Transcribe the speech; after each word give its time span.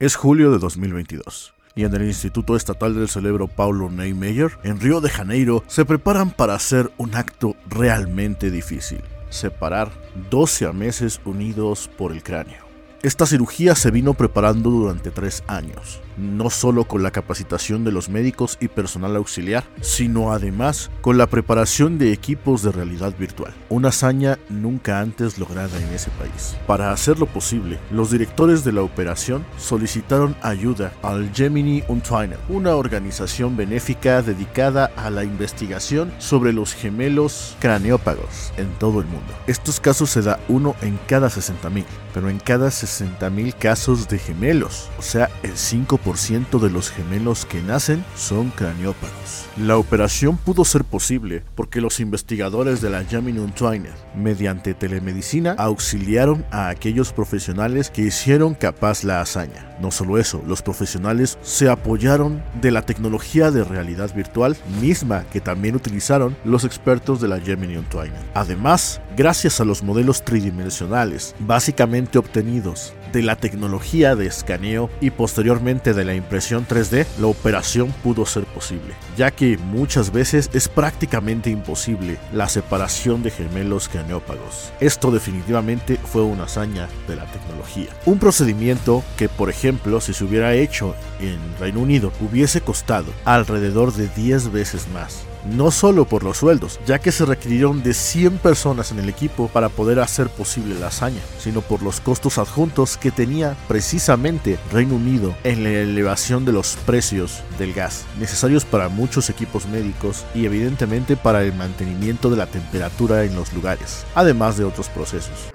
Es 0.00 0.16
julio 0.16 0.50
de 0.50 0.58
2022 0.58 1.52
y 1.74 1.84
en 1.84 1.94
el 1.94 2.06
Instituto 2.06 2.56
Estatal 2.56 2.94
del 2.94 3.06
Cerebro 3.06 3.48
Paulo 3.48 3.90
Neymeyer, 3.90 4.50
en 4.62 4.80
Río 4.80 5.02
de 5.02 5.10
Janeiro, 5.10 5.62
se 5.66 5.84
preparan 5.84 6.30
para 6.30 6.54
hacer 6.54 6.90
un 6.96 7.14
acto 7.14 7.54
realmente 7.68 8.50
difícil, 8.50 9.02
separar 9.28 9.92
12 10.30 10.72
meses 10.72 11.20
unidos 11.26 11.90
por 11.98 12.12
el 12.12 12.22
cráneo. 12.22 12.64
Esta 13.02 13.26
cirugía 13.26 13.74
se 13.74 13.90
vino 13.90 14.14
preparando 14.14 14.70
durante 14.70 15.10
tres 15.10 15.44
años, 15.46 16.00
no 16.20 16.50
solo 16.50 16.84
con 16.84 17.02
la 17.02 17.10
capacitación 17.10 17.84
de 17.84 17.92
los 17.92 18.08
médicos 18.08 18.58
y 18.60 18.68
personal 18.68 19.16
auxiliar, 19.16 19.64
sino 19.80 20.32
además 20.32 20.90
con 21.00 21.18
la 21.18 21.26
preparación 21.26 21.98
de 21.98 22.12
equipos 22.12 22.62
de 22.62 22.72
realidad 22.72 23.14
virtual, 23.18 23.52
una 23.68 23.88
hazaña 23.88 24.38
nunca 24.48 25.00
antes 25.00 25.38
lograda 25.38 25.78
en 25.80 25.88
ese 25.94 26.10
país. 26.10 26.56
Para 26.66 26.92
hacerlo 26.92 27.26
posible, 27.26 27.78
los 27.90 28.10
directores 28.10 28.64
de 28.64 28.72
la 28.72 28.82
operación 28.82 29.44
solicitaron 29.58 30.36
ayuda 30.42 30.92
al 31.02 31.32
Gemini 31.34 31.82
Untrainer, 31.88 32.38
una 32.48 32.76
organización 32.76 33.56
benéfica 33.56 34.22
dedicada 34.22 34.90
a 34.96 35.10
la 35.10 35.24
investigación 35.24 36.12
sobre 36.18 36.52
los 36.52 36.74
gemelos 36.74 37.56
craneópagos 37.60 38.52
en 38.56 38.68
todo 38.78 39.00
el 39.00 39.06
mundo. 39.06 39.32
Estos 39.46 39.80
casos 39.80 40.10
se 40.10 40.22
da 40.22 40.38
uno 40.48 40.74
en 40.82 40.98
cada 41.06 41.28
60.000, 41.28 41.84
pero 42.12 42.28
en 42.28 42.38
cada 42.38 42.68
60.000 42.68 43.54
casos 43.54 44.08
de 44.08 44.18
gemelos, 44.18 44.88
o 44.98 45.02
sea, 45.02 45.30
el 45.42 45.52
5% 45.52 46.09
de 46.10 46.70
los 46.70 46.90
gemelos 46.90 47.46
que 47.46 47.62
nacen 47.62 48.04
son 48.16 48.50
craniópagos. 48.50 49.46
La 49.56 49.76
operación 49.76 50.36
pudo 50.38 50.64
ser 50.64 50.82
posible 50.82 51.44
porque 51.54 51.80
los 51.80 52.00
investigadores 52.00 52.80
de 52.80 52.90
la 52.90 53.04
Gemini 53.04 53.38
Untrainer, 53.38 53.92
mediante 54.16 54.74
telemedicina, 54.74 55.52
auxiliaron 55.56 56.44
a 56.50 56.68
aquellos 56.68 57.12
profesionales 57.12 57.90
que 57.90 58.02
hicieron 58.02 58.54
capaz 58.54 59.04
la 59.04 59.20
hazaña. 59.20 59.76
No 59.80 59.92
solo 59.92 60.18
eso, 60.18 60.42
los 60.48 60.62
profesionales 60.62 61.38
se 61.42 61.68
apoyaron 61.68 62.42
de 62.60 62.72
la 62.72 62.82
tecnología 62.82 63.52
de 63.52 63.62
realidad 63.62 64.12
virtual 64.12 64.56
misma 64.80 65.24
que 65.32 65.40
también 65.40 65.76
utilizaron 65.76 66.36
los 66.44 66.64
expertos 66.64 67.20
de 67.20 67.28
la 67.28 67.38
Gemini 67.38 67.76
Untrainer. 67.76 68.20
Además, 68.34 69.00
gracias 69.16 69.60
a 69.60 69.64
los 69.64 69.84
modelos 69.84 70.24
tridimensionales 70.24 71.36
básicamente 71.38 72.18
obtenidos 72.18 72.94
de 73.12 73.22
la 73.22 73.36
tecnología 73.36 74.16
de 74.16 74.26
escaneo 74.26 74.90
y 75.00 75.10
posteriormente 75.10 75.94
de 75.94 76.04
la 76.04 76.14
impresión 76.14 76.66
3D, 76.66 77.06
la 77.18 77.26
operación 77.26 77.92
pudo 78.02 78.26
ser 78.26 78.44
posible, 78.44 78.94
ya 79.16 79.30
que 79.30 79.58
muchas 79.58 80.12
veces 80.12 80.50
es 80.52 80.68
prácticamente 80.68 81.50
imposible 81.50 82.18
la 82.32 82.48
separación 82.48 83.22
de 83.22 83.30
gemelos 83.30 83.88
craneópagos. 83.88 84.72
Esto 84.80 85.10
definitivamente 85.10 85.96
fue 85.96 86.22
una 86.22 86.44
hazaña 86.44 86.88
de 87.08 87.16
la 87.16 87.26
tecnología. 87.26 87.88
Un 88.06 88.18
procedimiento 88.18 89.02
que, 89.16 89.28
por 89.28 89.50
ejemplo, 89.50 90.00
si 90.00 90.14
se 90.14 90.24
hubiera 90.24 90.54
hecho 90.54 90.94
en 91.20 91.38
Reino 91.58 91.80
Unido, 91.80 92.12
hubiese 92.20 92.60
costado 92.60 93.12
alrededor 93.24 93.92
de 93.92 94.08
10 94.08 94.52
veces 94.52 94.86
más 94.92 95.24
no 95.44 95.70
solo 95.70 96.04
por 96.04 96.22
los 96.22 96.38
sueldos, 96.38 96.80
ya 96.86 96.98
que 96.98 97.12
se 97.12 97.24
requirieron 97.24 97.82
de 97.82 97.94
100 97.94 98.38
personas 98.38 98.90
en 98.92 98.98
el 98.98 99.08
equipo 99.08 99.48
para 99.48 99.68
poder 99.68 100.00
hacer 100.00 100.28
posible 100.28 100.78
la 100.78 100.88
hazaña, 100.88 101.20
sino 101.38 101.60
por 101.60 101.82
los 101.82 102.00
costos 102.00 102.38
adjuntos 102.38 102.96
que 102.96 103.10
tenía 103.10 103.56
precisamente 103.68 104.58
Reino 104.72 104.96
Unido 104.96 105.34
en 105.44 105.64
la 105.64 105.70
elevación 105.70 106.44
de 106.44 106.52
los 106.52 106.76
precios 106.86 107.42
del 107.58 107.72
gas, 107.72 108.04
necesarios 108.18 108.64
para 108.64 108.88
muchos 108.88 109.30
equipos 109.30 109.66
médicos 109.66 110.24
y 110.34 110.46
evidentemente 110.46 111.16
para 111.16 111.42
el 111.42 111.52
mantenimiento 111.52 112.30
de 112.30 112.36
la 112.36 112.46
temperatura 112.46 113.24
en 113.24 113.34
los 113.34 113.52
lugares, 113.52 114.04
además 114.14 114.56
de 114.56 114.64
otros 114.64 114.88
procesos. 114.88 115.49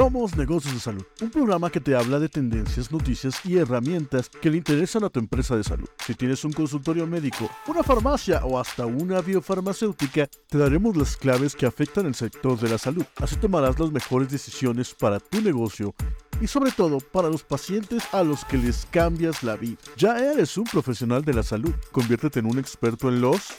Somos 0.00 0.34
Negocios 0.34 0.72
de 0.72 0.80
Salud, 0.80 1.04
un 1.20 1.28
programa 1.28 1.68
que 1.68 1.78
te 1.78 1.94
habla 1.94 2.18
de 2.18 2.30
tendencias, 2.30 2.90
noticias 2.90 3.38
y 3.44 3.58
herramientas 3.58 4.30
que 4.30 4.48
le 4.48 4.56
interesan 4.56 5.04
a 5.04 5.10
tu 5.10 5.20
empresa 5.20 5.54
de 5.58 5.62
salud. 5.62 5.86
Si 6.06 6.14
tienes 6.14 6.42
un 6.42 6.54
consultorio 6.54 7.06
médico, 7.06 7.50
una 7.66 7.82
farmacia 7.82 8.42
o 8.46 8.58
hasta 8.58 8.86
una 8.86 9.20
biofarmacéutica, 9.20 10.26
te 10.48 10.56
daremos 10.56 10.96
las 10.96 11.18
claves 11.18 11.54
que 11.54 11.66
afectan 11.66 12.06
el 12.06 12.14
sector 12.14 12.58
de 12.58 12.70
la 12.70 12.78
salud. 12.78 13.04
Así 13.16 13.36
tomarás 13.36 13.78
las 13.78 13.92
mejores 13.92 14.30
decisiones 14.30 14.94
para 14.94 15.20
tu 15.20 15.42
negocio 15.42 15.94
y 16.40 16.46
sobre 16.46 16.72
todo 16.72 17.00
para 17.00 17.28
los 17.28 17.42
pacientes 17.42 18.02
a 18.12 18.22
los 18.22 18.46
que 18.46 18.56
les 18.56 18.86
cambias 18.86 19.42
la 19.42 19.56
vida. 19.56 19.76
Ya 19.98 20.18
eres 20.18 20.56
un 20.56 20.64
profesional 20.64 21.26
de 21.26 21.34
la 21.34 21.42
salud, 21.42 21.74
conviértete 21.92 22.40
en 22.40 22.46
un 22.46 22.58
experto 22.58 23.10
en 23.10 23.20
los 23.20 23.52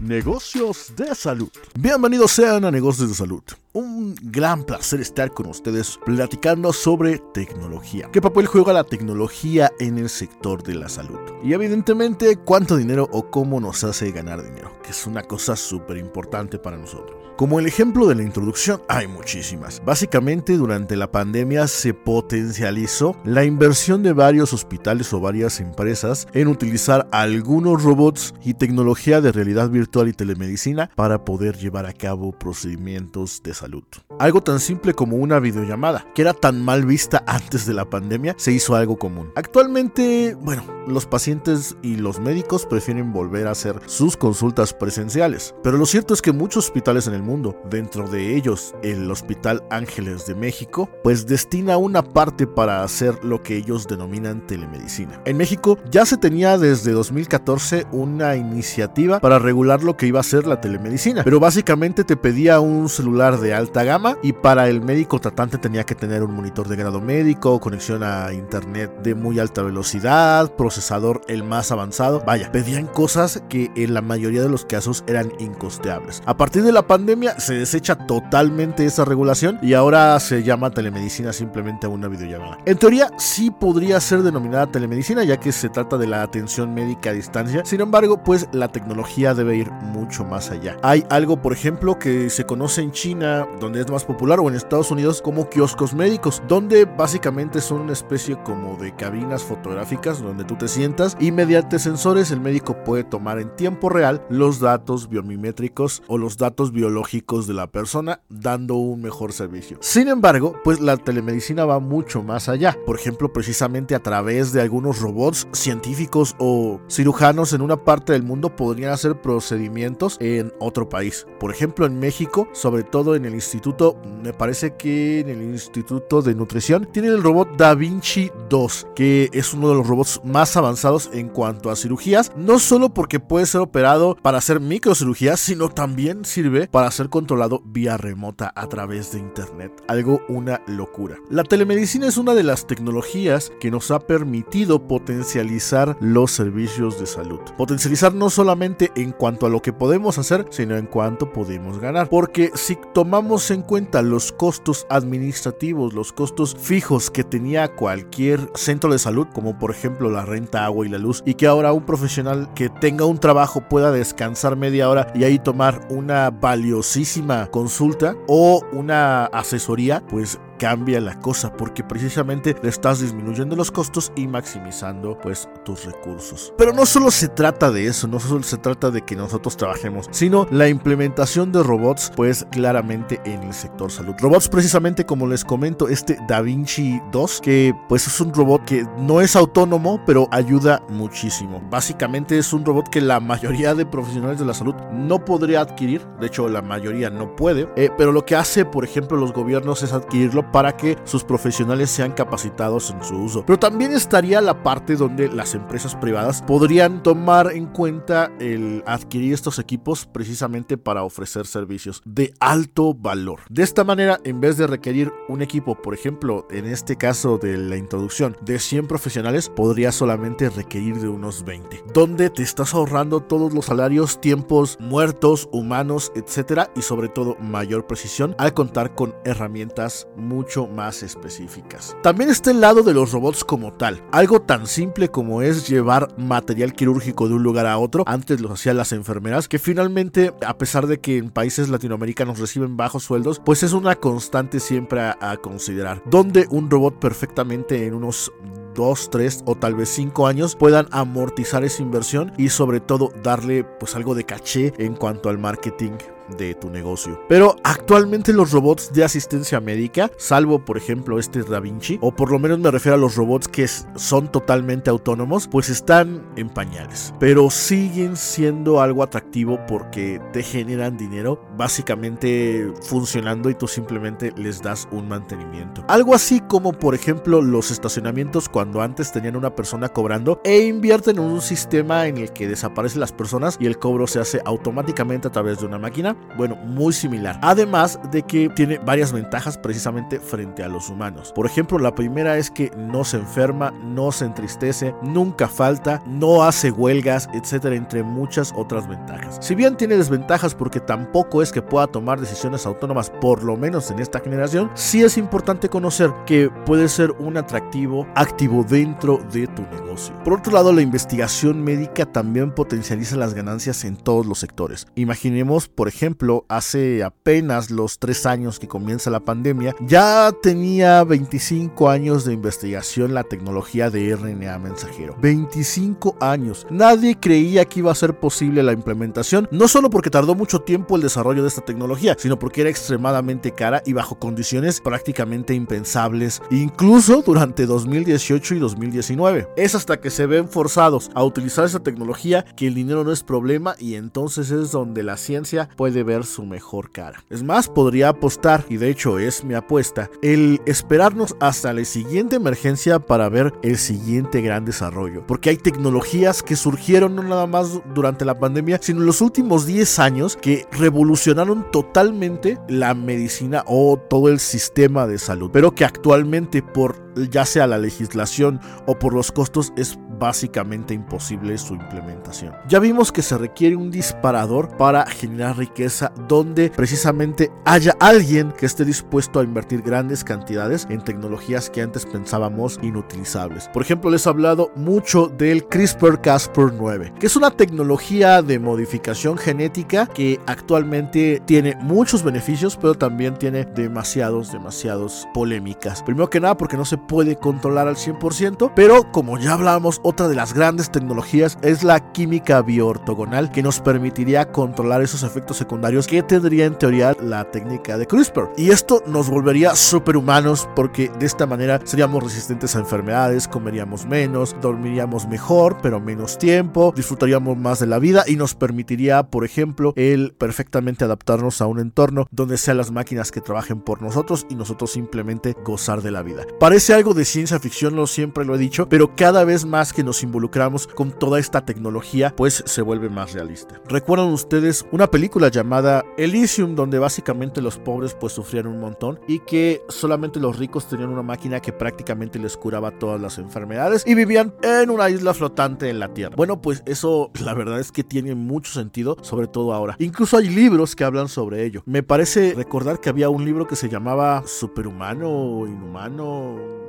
negocios 0.00 0.92
de 0.96 1.14
salud. 1.14 1.50
Bienvenidos 1.78 2.32
sean 2.32 2.64
a 2.64 2.70
Negocios 2.70 3.08
de 3.08 3.14
Salud. 3.14 3.42
Un 3.72 4.14
gran 4.22 4.64
placer 4.64 5.00
estar 5.00 5.32
con 5.32 5.46
ustedes 5.46 5.98
platicando 6.04 6.72
sobre 6.72 7.18
tecnología. 7.34 8.08
¿Qué 8.12 8.20
papel 8.20 8.46
juega 8.46 8.72
la 8.72 8.84
tecnología 8.84 9.72
en 9.80 9.98
el 9.98 10.08
sector 10.08 10.62
de 10.62 10.76
la 10.76 10.88
salud? 10.88 11.18
Y 11.42 11.52
evidentemente 11.52 12.36
cuánto 12.36 12.76
dinero 12.76 13.08
o 13.12 13.30
cómo 13.30 13.60
nos 13.60 13.82
hace 13.84 14.12
ganar 14.12 14.42
dinero, 14.42 14.70
que 14.82 14.90
es 14.90 15.06
una 15.06 15.22
cosa 15.22 15.56
súper 15.56 15.96
importante 15.96 16.58
para 16.58 16.76
nosotros. 16.76 17.27
Como 17.38 17.60
el 17.60 17.66
ejemplo 17.66 18.08
de 18.08 18.16
la 18.16 18.24
introducción, 18.24 18.82
hay 18.88 19.06
muchísimas. 19.06 19.80
Básicamente, 19.84 20.56
durante 20.56 20.96
la 20.96 21.12
pandemia 21.12 21.68
se 21.68 21.94
potencializó 21.94 23.14
la 23.24 23.44
inversión 23.44 24.02
de 24.02 24.12
varios 24.12 24.52
hospitales 24.52 25.12
o 25.12 25.20
varias 25.20 25.60
empresas 25.60 26.26
en 26.32 26.48
utilizar 26.48 27.08
algunos 27.12 27.84
robots 27.84 28.34
y 28.42 28.54
tecnología 28.54 29.20
de 29.20 29.30
realidad 29.30 29.70
virtual 29.70 30.08
y 30.08 30.14
telemedicina 30.14 30.90
para 30.96 31.24
poder 31.24 31.56
llevar 31.56 31.86
a 31.86 31.92
cabo 31.92 32.36
procedimientos 32.36 33.40
de 33.44 33.54
salud. 33.54 33.84
Algo 34.18 34.42
tan 34.42 34.58
simple 34.58 34.94
como 34.94 35.16
una 35.16 35.38
videollamada, 35.38 36.06
que 36.16 36.22
era 36.22 36.34
tan 36.34 36.60
mal 36.60 36.86
vista 36.86 37.22
antes 37.28 37.66
de 37.66 37.74
la 37.74 37.88
pandemia, 37.88 38.34
se 38.36 38.50
hizo 38.50 38.74
algo 38.74 38.98
común. 38.98 39.30
Actualmente, 39.36 40.34
bueno, 40.34 40.64
los 40.88 41.06
pacientes 41.06 41.76
y 41.82 41.98
los 41.98 42.18
médicos 42.18 42.66
prefieren 42.66 43.12
volver 43.12 43.46
a 43.46 43.52
hacer 43.52 43.80
sus 43.86 44.16
consultas 44.16 44.74
presenciales, 44.74 45.54
pero 45.62 45.78
lo 45.78 45.86
cierto 45.86 46.14
es 46.14 46.20
que 46.20 46.32
muchos 46.32 46.66
hospitales 46.66 47.06
en 47.06 47.14
el 47.14 47.27
mundo, 47.28 47.60
dentro 47.68 48.08
de 48.08 48.34
ellos 48.34 48.74
el 48.82 49.10
Hospital 49.10 49.62
Ángeles 49.70 50.26
de 50.26 50.34
México, 50.34 50.88
pues 51.04 51.26
destina 51.26 51.76
una 51.76 52.02
parte 52.02 52.46
para 52.46 52.82
hacer 52.82 53.22
lo 53.22 53.42
que 53.42 53.56
ellos 53.56 53.86
denominan 53.86 54.46
telemedicina. 54.46 55.20
En 55.26 55.36
México 55.36 55.78
ya 55.90 56.06
se 56.06 56.16
tenía 56.16 56.56
desde 56.56 56.92
2014 56.92 57.86
una 57.92 58.34
iniciativa 58.34 59.20
para 59.20 59.38
regular 59.38 59.82
lo 59.84 59.96
que 59.96 60.06
iba 60.06 60.20
a 60.20 60.22
ser 60.22 60.46
la 60.46 60.60
telemedicina, 60.60 61.22
pero 61.22 61.38
básicamente 61.38 62.02
te 62.02 62.16
pedía 62.16 62.60
un 62.60 62.88
celular 62.88 63.38
de 63.38 63.52
alta 63.52 63.84
gama 63.84 64.16
y 64.22 64.32
para 64.32 64.68
el 64.68 64.80
médico 64.80 65.18
tratante 65.18 65.58
tenía 65.58 65.84
que 65.84 65.94
tener 65.94 66.22
un 66.22 66.34
monitor 66.34 66.66
de 66.66 66.76
grado 66.76 67.02
médico, 67.02 67.60
conexión 67.60 68.02
a 68.02 68.32
internet 68.32 69.02
de 69.02 69.14
muy 69.14 69.38
alta 69.38 69.62
velocidad, 69.62 70.50
procesador 70.56 71.20
el 71.28 71.44
más 71.44 71.70
avanzado. 71.72 72.22
Vaya, 72.24 72.50
pedían 72.52 72.86
cosas 72.86 73.42
que 73.50 73.70
en 73.76 73.92
la 73.92 74.00
mayoría 74.00 74.40
de 74.40 74.48
los 74.48 74.64
casos 74.64 75.04
eran 75.06 75.30
incosteables. 75.38 76.22
A 76.24 76.36
partir 76.36 76.62
de 76.62 76.72
la 76.72 76.86
pandemia 76.86 77.17
se 77.38 77.54
desecha 77.54 77.96
totalmente 77.96 78.84
esa 78.84 79.04
regulación 79.04 79.58
y 79.62 79.74
ahora 79.74 80.18
se 80.20 80.42
llama 80.42 80.70
telemedicina 80.70 81.32
simplemente 81.32 81.86
a 81.86 81.90
una 81.90 82.08
videollamada. 82.08 82.58
En 82.64 82.78
teoría 82.78 83.10
sí 83.18 83.50
podría 83.50 84.00
ser 84.00 84.22
denominada 84.22 84.70
telemedicina 84.70 85.24
ya 85.24 85.38
que 85.38 85.52
se 85.52 85.68
trata 85.68 85.98
de 85.98 86.06
la 86.06 86.22
atención 86.22 86.74
médica 86.74 87.10
a 87.10 87.14
distancia, 87.14 87.64
sin 87.64 87.80
embargo 87.80 88.22
pues 88.22 88.48
la 88.52 88.68
tecnología 88.68 89.34
debe 89.34 89.56
ir 89.56 89.70
mucho 89.70 90.24
más 90.24 90.50
allá. 90.50 90.76
Hay 90.82 91.04
algo 91.10 91.42
por 91.42 91.52
ejemplo 91.52 91.98
que 91.98 92.30
se 92.30 92.44
conoce 92.44 92.82
en 92.82 92.92
China 92.92 93.46
donde 93.60 93.80
es 93.80 93.90
más 93.90 94.04
popular 94.04 94.38
o 94.40 94.48
en 94.48 94.54
Estados 94.54 94.90
Unidos 94.90 95.20
como 95.20 95.48
kioscos 95.48 95.94
médicos, 95.94 96.42
donde 96.46 96.84
básicamente 96.84 97.60
son 97.60 97.80
una 97.80 97.92
especie 97.94 98.36
como 98.44 98.76
de 98.76 98.94
cabinas 98.94 99.42
fotográficas 99.42 100.22
donde 100.22 100.44
tú 100.44 100.56
te 100.56 100.68
sientas 100.68 101.16
y 101.18 101.32
mediante 101.32 101.78
sensores 101.78 102.30
el 102.30 102.40
médico 102.40 102.84
puede 102.84 103.02
tomar 103.02 103.40
en 103.40 103.54
tiempo 103.56 103.88
real 103.88 104.24
los 104.30 104.60
datos 104.60 105.08
biomimétricos 105.08 106.02
o 106.06 106.16
los 106.16 106.36
datos 106.36 106.70
biológicos 106.72 107.07
de 107.46 107.54
la 107.54 107.66
persona, 107.68 108.20
dando 108.28 108.74
un 108.74 109.00
mejor 109.00 109.32
servicio. 109.32 109.78
Sin 109.80 110.08
embargo, 110.08 110.54
pues 110.62 110.78
la 110.78 110.96
telemedicina 110.96 111.64
va 111.64 111.80
mucho 111.80 112.22
más 112.22 112.48
allá. 112.48 112.76
Por 112.84 112.98
ejemplo, 112.98 113.32
precisamente 113.32 113.94
a 113.94 114.02
través 114.02 114.52
de 114.52 114.60
algunos 114.60 115.00
robots 115.00 115.48
científicos 115.52 116.36
o 116.38 116.80
cirujanos 116.88 117.52
en 117.54 117.62
una 117.62 117.84
parte 117.84 118.12
del 118.12 118.22
mundo 118.22 118.54
podrían 118.54 118.92
hacer 118.92 119.20
procedimientos 119.20 120.18
en 120.20 120.52
otro 120.60 120.88
país. 120.88 121.26
Por 121.40 121.50
ejemplo, 121.50 121.86
en 121.86 121.98
México, 121.98 122.48
sobre 122.52 122.82
todo 122.82 123.14
en 123.14 123.24
el 123.24 123.34
instituto, 123.34 123.96
me 124.22 124.32
parece 124.32 124.76
que 124.76 125.20
en 125.20 125.28
el 125.30 125.42
Instituto 125.42 126.20
de 126.20 126.34
Nutrición, 126.34 126.88
tienen 126.92 127.12
el 127.12 127.22
robot 127.22 127.56
Da 127.56 127.74
Vinci 127.74 128.30
2, 128.50 128.88
que 128.94 129.30
es 129.32 129.54
uno 129.54 129.70
de 129.70 129.76
los 129.76 129.86
robots 129.86 130.20
más 130.24 130.56
avanzados 130.56 131.08
en 131.12 131.28
cuanto 131.28 131.70
a 131.70 131.76
cirugías, 131.76 132.32
no 132.36 132.58
solo 132.58 132.90
porque 132.90 133.20
puede 133.20 133.46
ser 133.46 133.62
operado 133.62 134.16
para 134.20 134.38
hacer 134.38 134.60
microcirugías, 134.60 135.40
sino 135.40 135.68
también 135.68 136.24
sirve 136.24 136.68
para 136.68 136.88
hacer 136.88 136.97
ser 136.98 137.10
controlado 137.10 137.62
vía 137.64 137.96
remota 137.96 138.52
a 138.56 138.68
través 138.68 139.12
de 139.12 139.20
internet. 139.20 139.72
Algo 139.86 140.20
una 140.28 140.62
locura. 140.66 141.16
La 141.30 141.44
telemedicina 141.44 142.08
es 142.08 142.18
una 142.18 142.34
de 142.34 142.42
las 142.42 142.66
tecnologías 142.66 143.52
que 143.60 143.70
nos 143.70 143.92
ha 143.92 144.00
permitido 144.00 144.88
potencializar 144.88 145.96
los 146.00 146.32
servicios 146.32 146.98
de 146.98 147.06
salud. 147.06 147.38
Potencializar 147.56 148.14
no 148.14 148.30
solamente 148.30 148.90
en 148.96 149.12
cuanto 149.12 149.46
a 149.46 149.48
lo 149.48 149.62
que 149.62 149.72
podemos 149.72 150.18
hacer, 150.18 150.46
sino 150.50 150.76
en 150.76 150.86
cuanto 150.86 151.32
podemos 151.32 151.78
ganar. 151.78 152.08
Porque 152.08 152.50
si 152.54 152.76
tomamos 152.92 153.52
en 153.52 153.62
cuenta 153.62 154.02
los 154.02 154.32
costos 154.32 154.84
administrativos, 154.90 155.94
los 155.94 156.12
costos 156.12 156.56
fijos 156.56 157.12
que 157.12 157.22
tenía 157.22 157.76
cualquier 157.76 158.50
centro 158.56 158.90
de 158.90 158.98
salud, 158.98 159.28
como 159.32 159.56
por 159.56 159.70
ejemplo 159.70 160.10
la 160.10 160.24
renta, 160.24 160.64
agua 160.64 160.84
y 160.84 160.88
la 160.88 160.98
luz, 160.98 161.22
y 161.24 161.34
que 161.34 161.46
ahora 161.46 161.72
un 161.72 161.86
profesional 161.86 162.52
que 162.54 162.68
tenga 162.68 163.04
un 163.04 163.18
trabajo 163.18 163.60
pueda 163.68 163.92
descansar 163.92 164.56
media 164.56 164.90
hora 164.90 165.12
y 165.14 165.22
ahí 165.22 165.38
tomar 165.38 165.86
una 165.90 166.30
valiosísima 166.78 167.50
consulta 167.50 168.16
o 168.28 168.62
una 168.72 169.26
asesoría, 169.26 170.00
pues 170.08 170.38
cambia 170.58 171.00
la 171.00 171.18
cosa 171.20 171.52
porque 171.52 171.84
precisamente 171.84 172.54
le 172.62 172.68
estás 172.68 173.00
disminuyendo 173.00 173.56
los 173.56 173.70
costos 173.70 174.12
y 174.16 174.26
maximizando 174.26 175.18
pues 175.18 175.48
tus 175.64 175.84
recursos. 175.84 176.52
Pero 176.58 176.72
no 176.72 176.84
solo 176.84 177.10
se 177.10 177.28
trata 177.28 177.70
de 177.70 177.86
eso, 177.86 178.08
no 178.08 178.20
solo 178.20 178.42
se 178.42 178.58
trata 178.58 178.90
de 178.90 179.02
que 179.02 179.16
nosotros 179.16 179.56
trabajemos, 179.56 180.08
sino 180.10 180.46
la 180.50 180.68
implementación 180.68 181.52
de 181.52 181.62
robots 181.62 182.12
pues 182.14 182.46
claramente 182.50 183.20
en 183.24 183.42
el 183.44 183.54
sector 183.54 183.90
salud. 183.90 184.14
Robots 184.18 184.48
precisamente 184.48 185.06
como 185.06 185.26
les 185.26 185.44
comento 185.44 185.88
este 185.88 186.18
Da 186.28 186.40
Vinci 186.40 187.00
2 187.12 187.40
que 187.40 187.74
pues 187.88 188.06
es 188.06 188.20
un 188.20 188.34
robot 188.34 188.64
que 188.64 188.86
no 188.98 189.20
es 189.20 189.36
autónomo 189.36 190.02
pero 190.04 190.28
ayuda 190.30 190.82
muchísimo. 190.88 191.62
Básicamente 191.70 192.38
es 192.38 192.52
un 192.52 192.64
robot 192.64 192.88
que 192.88 193.00
la 193.00 193.20
mayoría 193.20 193.74
de 193.74 193.86
profesionales 193.86 194.38
de 194.38 194.44
la 194.44 194.54
salud 194.54 194.74
no 194.92 195.24
podría 195.24 195.60
adquirir, 195.60 196.04
de 196.20 196.26
hecho 196.26 196.48
la 196.48 196.62
mayoría 196.62 197.10
no 197.10 197.36
puede, 197.36 197.68
eh, 197.76 197.90
pero 197.96 198.12
lo 198.12 198.24
que 198.24 198.36
hace 198.36 198.64
por 198.64 198.84
ejemplo 198.84 199.16
los 199.16 199.32
gobiernos 199.32 199.82
es 199.82 199.92
adquirirlo 199.92 200.47
para 200.52 200.76
que 200.76 200.96
sus 201.04 201.24
profesionales 201.24 201.90
sean 201.90 202.12
capacitados 202.12 202.90
en 202.90 203.02
su 203.02 203.16
uso. 203.16 203.44
Pero 203.46 203.58
también 203.58 203.92
estaría 203.92 204.40
la 204.40 204.62
parte 204.62 204.96
donde 204.96 205.28
las 205.28 205.54
empresas 205.54 205.94
privadas 205.96 206.42
podrían 206.42 207.02
tomar 207.02 207.52
en 207.52 207.66
cuenta 207.66 208.30
el 208.40 208.82
adquirir 208.86 209.34
estos 209.34 209.58
equipos 209.58 210.06
precisamente 210.06 210.76
para 210.76 211.02
ofrecer 211.02 211.46
servicios 211.46 212.02
de 212.04 212.34
alto 212.40 212.94
valor. 212.94 213.40
De 213.50 213.62
esta 213.62 213.84
manera, 213.84 214.18
en 214.24 214.40
vez 214.40 214.56
de 214.56 214.66
requerir 214.66 215.12
un 215.28 215.42
equipo, 215.42 215.74
por 215.74 215.94
ejemplo, 215.94 216.46
en 216.50 216.66
este 216.66 216.96
caso 216.96 217.38
de 217.38 217.56
la 217.56 217.76
introducción, 217.76 218.36
de 218.40 218.58
100 218.58 218.86
profesionales, 218.86 219.48
podría 219.48 219.92
solamente 219.92 220.50
requerir 220.50 220.96
de 220.96 221.08
unos 221.08 221.44
20, 221.44 221.84
donde 221.92 222.30
te 222.30 222.42
estás 222.42 222.74
ahorrando 222.74 223.20
todos 223.20 223.52
los 223.52 223.66
salarios, 223.66 224.20
tiempos 224.20 224.76
muertos, 224.80 225.48
humanos, 225.52 226.12
etcétera, 226.14 226.70
y 226.74 226.82
sobre 226.82 227.08
todo 227.08 227.36
mayor 227.40 227.86
precisión 227.86 228.34
al 228.38 228.54
contar 228.54 228.94
con 228.94 229.14
herramientas 229.24 230.08
mucho 230.38 230.68
más 230.68 231.02
específicas. 231.02 231.96
También 232.00 232.30
está 232.30 232.52
el 232.52 232.60
lado 232.60 232.84
de 232.84 232.94
los 232.94 233.10
robots 233.10 233.42
como 233.42 233.72
tal, 233.72 234.04
algo 234.12 234.40
tan 234.40 234.68
simple 234.68 235.08
como 235.08 235.42
es 235.42 235.68
llevar 235.68 236.14
material 236.16 236.74
quirúrgico 236.74 237.28
de 237.28 237.34
un 237.34 237.42
lugar 237.42 237.66
a 237.66 237.76
otro, 237.76 238.04
antes 238.06 238.40
lo 238.40 238.52
hacían 238.52 238.76
las 238.76 238.92
enfermeras, 238.92 239.48
que 239.48 239.58
finalmente, 239.58 240.32
a 240.46 240.56
pesar 240.56 240.86
de 240.86 241.00
que 241.00 241.16
en 241.18 241.30
países 241.30 241.68
latinoamericanos 241.68 242.38
reciben 242.38 242.76
bajos 242.76 243.02
sueldos, 243.02 243.42
pues 243.44 243.64
es 243.64 243.72
una 243.72 243.96
constante 243.96 244.60
siempre 244.60 245.00
a, 245.00 245.36
considerar, 245.42 246.02
donde 246.06 246.46
un 246.50 246.70
robot 246.70 247.00
perfectamente 247.00 247.86
en 247.86 247.94
unos 247.94 248.30
2, 248.76 249.10
3 249.10 249.42
o 249.46 249.56
tal 249.56 249.74
vez 249.74 249.88
5 249.88 250.28
años 250.28 250.54
puedan 250.54 250.86
amortizar 250.92 251.64
esa 251.64 251.82
inversión 251.82 252.32
y 252.38 252.50
sobre 252.50 252.78
todo 252.78 253.10
darle 253.24 253.64
pues 253.64 253.96
algo 253.96 254.14
de 254.14 254.22
caché 254.22 254.72
en 254.78 254.94
cuanto 254.94 255.30
al 255.30 255.38
marketing 255.38 255.96
de 256.36 256.54
tu 256.54 256.70
negocio. 256.70 257.20
Pero 257.28 257.56
actualmente 257.64 258.32
los 258.32 258.52
robots 258.52 258.92
de 258.92 259.04
asistencia 259.04 259.60
médica, 259.60 260.10
salvo 260.16 260.64
por 260.64 260.76
ejemplo 260.76 261.18
este 261.18 261.42
Da 261.42 261.60
Vinci, 261.60 261.98
o 262.00 262.12
por 262.12 262.30
lo 262.30 262.38
menos 262.38 262.58
me 262.58 262.70
refiero 262.70 262.96
a 262.96 262.98
los 262.98 263.16
robots 263.16 263.48
que 263.48 263.66
son 263.68 264.30
totalmente 264.30 264.90
autónomos, 264.90 265.48
pues 265.48 265.68
están 265.68 266.26
en 266.36 266.48
pañales. 266.48 267.14
Pero 267.18 267.50
siguen 267.50 268.16
siendo 268.16 268.80
algo 268.80 269.02
atractivo 269.02 269.58
porque 269.66 270.20
te 270.32 270.42
generan 270.42 270.96
dinero, 270.96 271.40
básicamente 271.56 272.72
funcionando 272.82 273.50
y 273.50 273.54
tú 273.54 273.68
simplemente 273.68 274.32
les 274.36 274.62
das 274.62 274.88
un 274.90 275.08
mantenimiento. 275.08 275.84
Algo 275.88 276.14
así 276.14 276.40
como 276.40 276.72
por 276.72 276.94
ejemplo 276.94 277.42
los 277.42 277.70
estacionamientos 277.70 278.48
cuando 278.48 278.82
antes 278.82 279.12
tenían 279.12 279.36
una 279.36 279.54
persona 279.54 279.88
cobrando 279.88 280.40
e 280.44 280.60
invierten 280.66 281.16
en 281.16 281.24
un 281.24 281.40
sistema 281.40 282.06
en 282.06 282.18
el 282.18 282.32
que 282.32 282.48
desaparecen 282.48 283.00
las 283.00 283.12
personas 283.12 283.56
y 283.60 283.66
el 283.66 283.78
cobro 283.78 284.06
se 284.06 284.20
hace 284.20 284.40
automáticamente 284.44 285.28
a 285.28 285.32
través 285.32 285.60
de 285.60 285.66
una 285.66 285.78
máquina 285.78 286.16
bueno, 286.36 286.56
muy 286.56 286.92
similar. 286.92 287.38
Además 287.42 287.98
de 288.10 288.22
que 288.22 288.48
tiene 288.48 288.78
varias 288.78 289.12
ventajas 289.12 289.58
precisamente 289.58 290.20
frente 290.20 290.62
a 290.62 290.68
los 290.68 290.88
humanos. 290.88 291.32
Por 291.34 291.46
ejemplo, 291.46 291.78
la 291.78 291.94
primera 291.94 292.38
es 292.38 292.50
que 292.50 292.70
no 292.76 293.04
se 293.04 293.16
enferma, 293.16 293.72
no 293.82 294.12
se 294.12 294.24
entristece, 294.24 294.94
nunca 295.02 295.48
falta, 295.48 296.00
no 296.06 296.44
hace 296.44 296.70
huelgas, 296.70 297.28
etcétera, 297.34 297.74
entre 297.74 298.02
muchas 298.02 298.52
otras 298.56 298.88
ventajas. 298.88 299.38
Si 299.40 299.54
bien 299.54 299.76
tiene 299.76 299.96
desventajas 299.96 300.54
porque 300.54 300.80
tampoco 300.80 301.42
es 301.42 301.50
que 301.50 301.62
pueda 301.62 301.86
tomar 301.86 302.20
decisiones 302.20 302.66
autónomas, 302.66 303.10
por 303.20 303.42
lo 303.42 303.56
menos 303.56 303.90
en 303.90 303.98
esta 303.98 304.20
generación, 304.20 304.70
sí 304.74 305.02
es 305.02 305.18
importante 305.18 305.68
conocer 305.68 306.12
que 306.24 306.50
puede 306.66 306.88
ser 306.88 307.10
un 307.18 307.36
atractivo 307.36 308.06
activo 308.14 308.64
dentro 308.68 309.18
de 309.32 309.46
tu 309.48 309.62
negocio. 309.62 310.14
Por 310.22 310.34
otro 310.34 310.52
lado, 310.52 310.72
la 310.72 310.82
investigación 310.82 311.64
médica 311.64 312.06
también 312.06 312.54
potencializa 312.54 313.16
las 313.16 313.34
ganancias 313.34 313.84
en 313.84 313.96
todos 313.96 314.24
los 314.24 314.38
sectores. 314.38 314.86
Imaginemos, 314.94 315.68
por 315.68 315.88
ejemplo, 315.88 316.07
hace 316.48 317.02
apenas 317.02 317.70
los 317.70 317.98
tres 317.98 318.26
años 318.26 318.58
que 318.58 318.68
comienza 318.68 319.10
la 319.10 319.20
pandemia, 319.20 319.74
ya 319.80 320.32
tenía 320.42 321.04
25 321.04 321.90
años 321.90 322.24
de 322.24 322.32
investigación 322.34 323.14
la 323.14 323.24
tecnología 323.24 323.90
de 323.90 324.14
RNA 324.14 324.58
mensajero. 324.58 325.16
25 325.20 326.16
años. 326.20 326.66
Nadie 326.70 327.18
creía 327.18 327.64
que 327.64 327.80
iba 327.80 327.92
a 327.92 327.94
ser 327.94 328.18
posible 328.18 328.62
la 328.62 328.72
implementación, 328.72 329.48
no 329.50 329.68
solo 329.68 329.90
porque 329.90 330.10
tardó 330.10 330.34
mucho 330.34 330.60
tiempo 330.60 330.96
el 330.96 331.02
desarrollo 331.02 331.42
de 331.42 331.48
esta 331.48 331.64
tecnología, 331.64 332.16
sino 332.18 332.38
porque 332.38 332.62
era 332.62 332.70
extremadamente 332.70 333.52
cara 333.52 333.82
y 333.84 333.92
bajo 333.92 334.18
condiciones 334.18 334.80
prácticamente 334.80 335.54
impensables, 335.54 336.42
incluso 336.50 337.22
durante 337.24 337.66
2018 337.66 338.54
y 338.54 338.58
2019. 338.58 339.48
Es 339.56 339.74
hasta 339.74 340.00
que 340.00 340.10
se 340.10 340.26
ven 340.26 340.48
forzados 340.48 341.10
a 341.14 341.24
utilizar 341.24 341.64
esa 341.64 341.80
tecnología 341.80 342.44
que 342.56 342.66
el 342.66 342.74
dinero 342.74 343.04
no 343.04 343.12
es 343.12 343.22
problema 343.22 343.74
y 343.78 343.94
entonces 343.94 344.50
es 344.50 344.70
donde 344.70 345.02
la 345.02 345.16
ciencia 345.16 345.68
puede 345.76 345.97
ver 346.02 346.24
su 346.24 346.44
mejor 346.44 346.90
cara. 346.90 347.24
Es 347.30 347.42
más, 347.42 347.68
podría 347.68 348.10
apostar, 348.10 348.64
y 348.68 348.76
de 348.76 348.90
hecho 348.90 349.18
es 349.18 349.44
mi 349.44 349.54
apuesta, 349.54 350.10
el 350.22 350.60
esperarnos 350.66 351.36
hasta 351.40 351.72
la 351.72 351.84
siguiente 351.84 352.36
emergencia 352.36 352.98
para 352.98 353.28
ver 353.28 353.52
el 353.62 353.78
siguiente 353.78 354.40
gran 354.40 354.64
desarrollo. 354.64 355.26
Porque 355.26 355.50
hay 355.50 355.56
tecnologías 355.56 356.42
que 356.42 356.56
surgieron 356.56 357.14
no 357.16 357.22
nada 357.22 357.46
más 357.46 357.80
durante 357.94 358.24
la 358.24 358.38
pandemia, 358.38 358.78
sino 358.82 359.00
en 359.00 359.06
los 359.06 359.20
últimos 359.20 359.66
10 359.66 359.98
años 359.98 360.36
que 360.36 360.66
revolucionaron 360.72 361.70
totalmente 361.70 362.58
la 362.68 362.94
medicina 362.94 363.64
o 363.66 363.98
todo 363.98 364.28
el 364.28 364.40
sistema 364.40 365.06
de 365.06 365.18
salud. 365.18 365.50
Pero 365.52 365.74
que 365.74 365.84
actualmente 365.84 366.62
por 366.62 367.08
ya 367.26 367.44
sea 367.44 367.66
la 367.66 367.78
legislación 367.78 368.60
o 368.86 368.98
por 368.98 369.12
los 369.12 369.32
costos 369.32 369.72
es 369.76 369.98
básicamente 370.18 370.94
imposible 370.94 371.56
su 371.58 371.74
implementación. 371.74 372.54
Ya 372.68 372.78
vimos 372.78 373.12
que 373.12 373.22
se 373.22 373.38
requiere 373.38 373.76
un 373.76 373.90
disparador 373.90 374.76
para 374.76 375.06
generar 375.06 375.56
riqueza 375.56 376.12
donde 376.28 376.70
precisamente 376.70 377.50
haya 377.64 377.94
alguien 378.00 378.52
que 378.52 378.66
esté 378.66 378.84
dispuesto 378.84 379.40
a 379.40 379.44
invertir 379.44 379.82
grandes 379.82 380.24
cantidades 380.24 380.86
en 380.90 381.02
tecnologías 381.02 381.70
que 381.70 381.82
antes 381.82 382.06
pensábamos 382.06 382.78
inutilizables. 382.82 383.68
Por 383.68 383.82
ejemplo, 383.82 384.10
les 384.10 384.26
he 384.26 384.28
hablado 384.28 384.70
mucho 384.76 385.28
del 385.28 385.68
CRISPR-Cas9, 385.68 387.14
que 387.14 387.26
es 387.26 387.36
una 387.36 387.50
tecnología 387.50 388.42
de 388.42 388.58
modificación 388.58 389.38
genética 389.38 390.06
que 390.06 390.40
actualmente 390.46 391.42
tiene 391.44 391.76
muchos 391.80 392.22
beneficios, 392.22 392.76
pero 392.76 392.94
también 392.94 393.36
tiene 393.36 393.64
demasiados, 393.64 394.52
demasiados 394.52 395.26
polémicas. 395.34 396.02
Primero 396.02 396.30
que 396.30 396.40
nada 396.40 396.56
porque 396.56 396.76
no 396.76 396.84
se 396.84 396.98
puede 396.98 397.36
controlar 397.36 397.88
al 397.88 397.96
100%, 397.96 398.72
pero 398.74 399.10
como 399.12 399.38
ya 399.38 399.54
hablamos, 399.54 400.00
otra 400.08 400.26
de 400.26 400.34
las 400.34 400.54
grandes 400.54 400.90
tecnologías 400.90 401.58
es 401.60 401.82
la 401.82 402.12
química 402.12 402.62
bioortogonal 402.62 403.50
que 403.50 403.62
nos 403.62 403.80
permitiría 403.80 404.50
controlar 404.50 405.02
esos 405.02 405.22
efectos 405.22 405.58
secundarios 405.58 406.06
que 406.06 406.22
tendría 406.22 406.64
en 406.64 406.78
teoría 406.78 407.14
la 407.20 407.44
técnica 407.50 407.98
de 407.98 408.06
CRISPR. 408.06 408.48
Y 408.56 408.70
esto 408.70 409.02
nos 409.06 409.28
volvería 409.28 409.76
superhumanos 409.76 410.66
porque 410.74 411.10
de 411.18 411.26
esta 411.26 411.46
manera 411.46 411.78
seríamos 411.84 412.22
resistentes 412.22 412.74
a 412.74 412.78
enfermedades, 412.78 413.48
comeríamos 413.48 414.06
menos, 414.06 414.56
dormiríamos 414.62 415.28
mejor, 415.28 415.76
pero 415.82 416.00
menos 416.00 416.38
tiempo, 416.38 416.94
disfrutaríamos 416.96 417.58
más 417.58 417.78
de 417.78 417.86
la 417.86 417.98
vida 417.98 418.24
y 418.26 418.36
nos 418.36 418.54
permitiría, 418.54 419.24
por 419.24 419.44
ejemplo, 419.44 419.92
el 419.94 420.32
perfectamente 420.38 421.04
adaptarnos 421.04 421.60
a 421.60 421.66
un 421.66 421.80
entorno 421.80 422.28
donde 422.30 422.56
sean 422.56 422.78
las 422.78 422.90
máquinas 422.90 423.30
que 423.30 423.42
trabajen 423.42 423.82
por 423.82 424.00
nosotros 424.00 424.46
y 424.48 424.54
nosotros 424.54 424.90
simplemente 424.90 425.54
gozar 425.66 426.00
de 426.00 426.12
la 426.12 426.22
vida. 426.22 426.46
Parece 426.58 426.94
algo 426.94 427.12
de 427.12 427.26
ciencia 427.26 427.60
ficción, 427.60 427.94
lo 427.94 428.06
siempre 428.06 428.46
lo 428.46 428.54
he 428.54 428.58
dicho, 428.58 428.88
pero 428.88 429.14
cada 429.14 429.44
vez 429.44 429.66
más 429.66 429.92
que 429.98 430.04
nos 430.04 430.22
involucramos 430.22 430.86
con 430.86 431.10
toda 431.10 431.40
esta 431.40 431.64
tecnología, 431.64 432.32
pues 432.36 432.62
se 432.64 432.82
vuelve 432.82 433.08
más 433.08 433.32
realista. 433.32 433.80
¿Recuerdan 433.88 434.28
ustedes 434.28 434.86
una 434.92 435.10
película 435.10 435.48
llamada 435.48 436.04
Elysium, 436.16 436.76
donde 436.76 437.00
básicamente 437.00 437.60
los 437.60 437.78
pobres 437.78 438.14
pues 438.14 438.32
sufrían 438.32 438.68
un 438.68 438.78
montón 438.78 439.18
y 439.26 439.40
que 439.40 439.82
solamente 439.88 440.38
los 440.38 440.56
ricos 440.56 440.86
tenían 440.86 441.08
una 441.08 441.24
máquina 441.24 441.58
que 441.58 441.72
prácticamente 441.72 442.38
les 442.38 442.56
curaba 442.56 442.92
todas 442.92 443.20
las 443.20 443.38
enfermedades 443.38 444.04
y 444.06 444.14
vivían 444.14 444.54
en 444.62 444.88
una 444.90 445.10
isla 445.10 445.34
flotante 445.34 445.90
en 445.90 445.98
la 445.98 446.14
Tierra? 446.14 446.36
Bueno, 446.36 446.62
pues 446.62 446.84
eso 446.86 447.32
la 447.42 447.54
verdad 447.54 447.80
es 447.80 447.90
que 447.90 448.04
tiene 448.04 448.36
mucho 448.36 448.70
sentido, 448.70 449.16
sobre 449.22 449.48
todo 449.48 449.74
ahora. 449.74 449.96
Incluso 449.98 450.36
hay 450.36 450.48
libros 450.48 450.94
que 450.94 451.02
hablan 451.02 451.26
sobre 451.26 451.64
ello. 451.64 451.82
Me 451.86 452.04
parece 452.04 452.54
recordar 452.54 453.00
que 453.00 453.08
había 453.08 453.30
un 453.30 453.44
libro 453.44 453.66
que 453.66 453.74
se 453.74 453.88
llamaba 453.88 454.44
Superhumano 454.46 455.66
Inhumano 455.66 456.86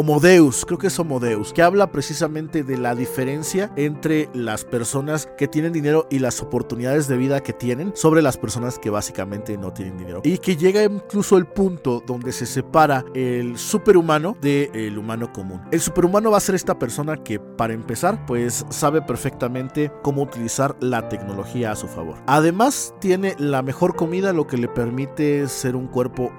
Homodeus, 0.00 0.64
creo 0.64 0.78
que 0.78 0.86
es 0.86 0.98
Homodeus, 1.00 1.52
que 1.52 1.60
habla 1.60 1.90
precisamente 1.90 2.62
de 2.62 2.78
la 2.78 2.94
diferencia 2.94 3.72
entre 3.74 4.28
las 4.32 4.64
personas 4.64 5.28
que 5.36 5.48
tienen 5.48 5.72
dinero 5.72 6.06
y 6.08 6.20
las 6.20 6.40
oportunidades 6.40 7.08
de 7.08 7.16
vida 7.16 7.42
que 7.42 7.52
tienen 7.52 7.90
sobre 7.96 8.22
las 8.22 8.36
personas 8.36 8.78
que 8.78 8.90
básicamente 8.90 9.58
no 9.58 9.72
tienen 9.72 9.98
dinero. 9.98 10.20
Y 10.22 10.38
que 10.38 10.54
llega 10.54 10.84
incluso 10.84 11.36
el 11.36 11.46
punto 11.46 12.00
donde 12.06 12.30
se 12.30 12.46
separa 12.46 13.04
el 13.12 13.58
superhumano 13.58 14.36
del 14.40 14.96
humano 14.96 15.32
común. 15.32 15.62
El 15.72 15.80
superhumano 15.80 16.30
va 16.30 16.36
a 16.36 16.42
ser 16.42 16.54
esta 16.54 16.78
persona 16.78 17.16
que, 17.16 17.40
para 17.40 17.72
empezar, 17.72 18.24
pues 18.24 18.64
sabe 18.68 19.02
perfectamente 19.02 19.90
cómo 20.04 20.22
utilizar 20.22 20.76
la 20.78 21.08
tecnología 21.08 21.72
a 21.72 21.76
su 21.76 21.88
favor. 21.88 22.18
Además, 22.28 22.94
tiene 23.00 23.34
la 23.40 23.62
mejor 23.62 23.96
comida, 23.96 24.32
lo 24.32 24.46
que 24.46 24.58
le 24.58 24.68
permite 24.68 25.48
ser 25.48 25.74
un 25.74 25.88
cuerpo 25.88 26.30